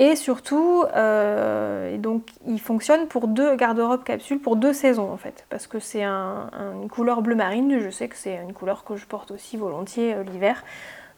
Et 0.00 0.14
surtout, 0.14 0.84
euh, 0.94 1.96
donc, 1.98 2.22
il 2.46 2.60
fonctionne 2.60 3.08
pour 3.08 3.26
deux 3.26 3.56
garde-robes 3.56 4.04
capsules, 4.04 4.38
pour 4.38 4.54
deux 4.54 4.72
saisons 4.72 5.10
en 5.10 5.16
fait, 5.16 5.44
parce 5.50 5.66
que 5.66 5.80
c'est 5.80 6.04
une 6.04 6.88
couleur 6.88 7.20
bleu 7.20 7.34
marine, 7.34 7.80
je 7.80 7.90
sais 7.90 8.06
que 8.06 8.16
c'est 8.16 8.36
une 8.36 8.52
couleur 8.52 8.84
que 8.84 8.94
je 8.96 9.04
porte 9.06 9.32
aussi 9.32 9.56
volontiers 9.56 10.14
l'hiver, 10.32 10.62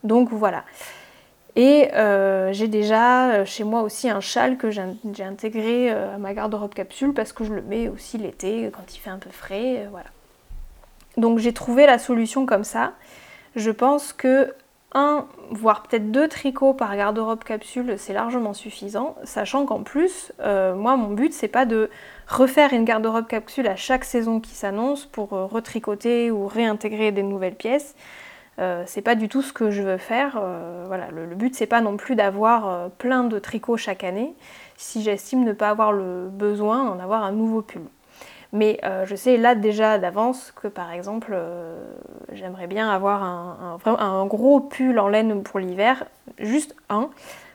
donc 0.03 0.31
voilà. 0.31 0.65
Et 1.57 1.91
j'ai 2.53 2.69
déjà 2.69 3.45
chez 3.45 3.65
moi 3.65 3.83
aussi 3.83 4.09
un 4.09 4.21
châle 4.21 4.57
que 4.57 4.71
j'ai 4.71 5.25
intégré 5.25 5.91
à 5.91 6.17
ma 6.17 6.33
garde-robe 6.33 6.73
capsule 6.73 7.13
parce 7.13 7.35
que 7.35 7.45
je 7.45 7.53
le 7.53 7.61
mets 7.61 7.89
aussi 7.89 8.17
l'été 8.17 8.71
quand 8.73 8.95
il 8.95 8.99
fait 8.99 9.11
un 9.11 9.19
peu 9.19 9.31
frais, 9.31 9.89
voilà. 9.91 10.09
Donc 11.19 11.39
j'ai 11.39 11.53
trouvé 11.53 11.85
la 11.85 11.99
solution 11.99 12.47
comme 12.47 12.65
ça. 12.65 12.95
Je 13.57 13.71
pense 13.71 14.15
que 14.15 14.55
un, 14.93 15.27
voire 15.51 15.83
peut-être 15.83 16.11
deux 16.11 16.27
tricots 16.27 16.75
par 16.75 16.97
garde-robe 16.97 17.45
capsule, 17.45 17.95
c'est 17.97 18.13
largement 18.13 18.55
suffisant, 18.55 19.17
sachant 19.23 19.65
qu'en 19.65 19.83
plus, 19.83 20.33
euh, 20.41 20.75
moi 20.75 20.97
mon 20.97 21.11
but 21.15 21.33
c'est 21.33 21.49
pas 21.49 21.65
de 21.65 21.91
refaire 22.27 22.73
une 22.73 22.85
garde-robe 22.85 23.27
capsule 23.27 23.69
à 23.69 23.77
chaque 23.77 24.05
saison 24.05 24.41
qui 24.41 24.51
s'annonce 24.51 25.07
pour 25.07 25.33
euh, 25.33 25.47
retricoter 25.47 26.31
ou 26.33 26.47
réintégrer 26.49 27.13
des 27.13 27.23
nouvelles 27.23 27.55
pièces. 27.55 27.95
Euh, 28.59 28.83
c'est 28.87 29.03
pas 29.03 29.15
du 29.15 29.29
tout 29.29 29.43
ce 29.43 29.53
que 29.53 29.71
je 29.71 29.83
veux 29.83 29.97
faire. 29.97 30.43
voilà, 30.87 31.09
le, 31.11 31.25
le, 31.25 31.37
but 31.37 31.55
c'est 31.55 31.67
pas 31.67 31.81
non 31.81 31.97
plus 31.97 32.17
d'avoir 32.17 32.91
plein 32.93 33.25
de 33.25 33.39
tricots 33.39 33.77
chaque 33.77 34.05
année 34.05 34.35
si 34.77 35.03
j'estime 35.03 35.45
ne 35.45 35.53
pas 35.53 35.69
avoir 35.69 35.93
le 35.93 36.29
besoin 36.29 36.85
d'en 36.85 36.99
avoir 36.99 37.23
un 37.23 37.33
nouveau 37.33 37.63
pull. 37.63 37.83
Mais 38.53 38.81
euh, 38.85 39.07
je 39.07 39.15
sais 39.15 39.37
là 39.37 39.55
déjà 39.55 39.99
d'avance 39.99 40.53
que 40.53 40.67
par 40.67 40.91
exemple, 40.93 41.31
euh, 41.33 41.77
j'aimerais 42.33 42.67
bien 42.67 42.91
avoir 42.91 43.23
un, 43.23 44.27
gros 44.27 44.61
pull 44.61 44.99
en 44.99 45.09
laine 45.09 45.43
pour 45.43 45.61
l'hiver, 45.61 46.05
juste 46.39 46.75
un, 46.89 47.11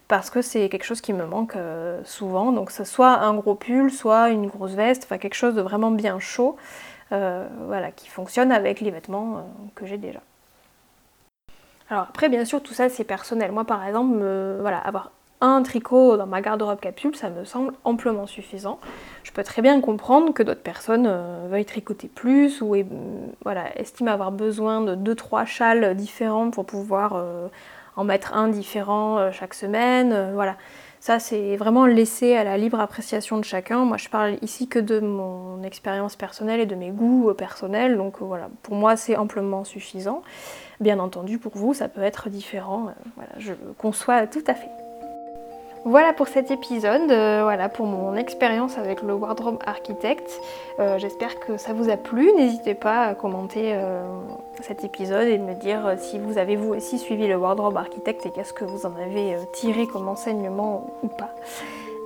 parce 0.08 0.30
que 0.30 0.42
c'est 0.42 0.70
quelque 0.70 0.86
chose 0.86 1.02
qui 1.02 1.12
me 1.12 1.26
manque 1.26 1.58
euh, 1.58 2.02
souvent. 2.06 2.54
Donc 2.54 2.72
soit 2.72 3.20
un 3.20 3.34
gros 3.34 3.56
pull, 3.56 3.92
soit 3.92 4.30
une 4.30 4.48
grosse 4.48 4.72
veste, 4.74 5.04
enfin 5.04 5.18
quelque 5.18 5.36
chose 5.36 5.56
de 5.56 5.62
vraiment 5.62 5.92
bien 5.92 6.20
chaud, 6.20 6.56
voilà, 7.10 7.92
qui 7.92 8.10
fonctionne 8.10 8.52
avec 8.52 8.82
les 8.82 8.92
vêtements 8.92 9.48
que 9.76 9.86
j'ai 9.86 9.98
déjà. 9.98 10.20
Alors 11.90 12.04
après, 12.10 12.30
bien 12.30 12.46
sûr, 12.46 12.64
tout 12.64 12.74
ça 12.74 12.90
c'est 12.90 13.04
personnel. 13.04 13.52
Moi, 13.52 13.64
par 13.66 13.86
exemple, 13.86 14.18
voilà, 14.60 14.80
avoir 14.80 15.12
un 15.42 15.64
tricot 15.64 16.18
dans 16.18 16.28
ma 16.28 16.42
garde-robe 16.42 16.80
capsule, 16.80 17.16
ça 17.16 17.30
me 17.30 17.44
semble 17.44 17.74
amplement 17.84 18.26
suffisant. 18.28 18.80
Je 19.24 19.32
peux 19.32 19.44
très 19.44 19.62
bien 19.62 19.82
comprendre 19.82 20.34
que 20.34 20.44
d'autres 20.44 20.62
personnes 20.62 21.08
euh, 21.08 21.48
veuillent 21.50 21.66
tricoter 21.66 22.08
plus 22.08 22.62
ou 22.62 22.76
voilà, 23.44 23.78
estiment 23.78 24.12
avoir 24.12 24.32
besoin 24.32 24.82
de 24.82 25.14
2-3 25.14 25.46
châles 25.46 25.96
différents 25.96 26.52
pour 26.52 26.66
pouvoir 26.66 27.14
euh, 27.16 27.48
en 27.96 28.04
mettre 28.04 28.34
un 28.34 28.48
différent 28.48 29.18
euh, 29.18 29.32
chaque 29.32 29.54
semaine. 29.54 30.32
voilà. 30.34 30.56
Ça, 31.02 31.20
c'est 31.20 31.56
vraiment 31.56 31.86
laissé 31.86 32.36
à 32.36 32.44
la 32.44 32.58
libre 32.58 32.80
appréciation 32.80 33.38
de 33.38 33.44
chacun. 33.44 33.86
Moi, 33.86 33.98
je 33.98 34.10
parle 34.10 34.40
ici 34.42 34.68
que 34.68 34.80
de 34.80 35.00
mon 35.00 35.62
expérience 35.62 36.16
personnelle 36.16 36.60
et 36.60 36.66
de 36.66 36.74
mes 36.74 36.90
goûts 36.90 37.32
personnels. 37.38 37.96
Donc 37.96 38.16
voilà, 38.22 38.50
pour 38.64 38.74
moi, 38.74 38.96
c'est 38.96 39.16
amplement 39.16 39.64
suffisant. 39.66 40.24
Bien 40.80 40.98
entendu, 40.98 41.38
pour 41.38 41.56
vous, 41.56 41.76
ça 41.76 41.90
peut 41.90 42.02
être 42.02 42.30
différent. 42.30 42.88
voilà, 43.18 43.30
je 43.38 43.54
conçois 43.78 44.26
tout 44.26 44.44
à 44.48 44.56
fait. 44.56 44.85
Voilà 45.86 46.14
pour 46.14 46.28
cet 46.28 46.50
épisode, 46.50 47.12
euh, 47.12 47.42
voilà 47.44 47.70
pour 47.70 47.86
mon 47.86 48.16
expérience 48.16 48.80
avec 48.80 49.04
le 49.04 49.14
Wardrobe 49.14 49.60
Architect. 49.68 50.42
Euh, 50.80 50.98
j'espère 50.98 51.40
que 51.40 51.58
ça 51.58 51.74
vous 51.74 51.92
a 51.92 51.96
plu. 51.96 52.34
N'hésitez 52.34 52.74
pas 52.74 53.04
à 53.04 53.14
commenter 53.14 53.74
euh, 53.76 54.04
cet 54.62 54.84
épisode 54.84 55.28
et 55.28 55.38
me 55.38 55.54
dire 55.54 55.94
si 56.00 56.18
vous 56.18 56.40
avez 56.40 56.56
vous 56.56 56.74
aussi 56.74 56.98
suivi 56.98 57.28
le 57.28 57.36
Wardrobe 57.36 57.78
Architect 57.78 58.26
et 58.26 58.32
qu'est-ce 58.32 58.52
que 58.52 58.66
vous 58.66 58.88
en 58.88 58.96
avez 58.96 59.36
tiré 59.54 59.86
comme 59.86 60.08
enseignement 60.08 60.90
ou 61.04 61.08
pas. 61.08 61.30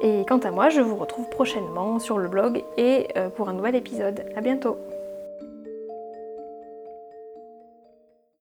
Et 0.01 0.25
quant 0.27 0.39
à 0.39 0.51
moi, 0.51 0.67
je 0.67 0.81
vous 0.81 0.97
retrouve 0.97 1.29
prochainement 1.29 1.99
sur 1.99 2.17
le 2.17 2.27
blog 2.27 2.65
et 2.75 3.07
pour 3.37 3.47
un 3.47 3.53
nouvel 3.53 3.75
épisode. 3.75 4.25
A 4.35 4.41
bientôt 4.41 4.77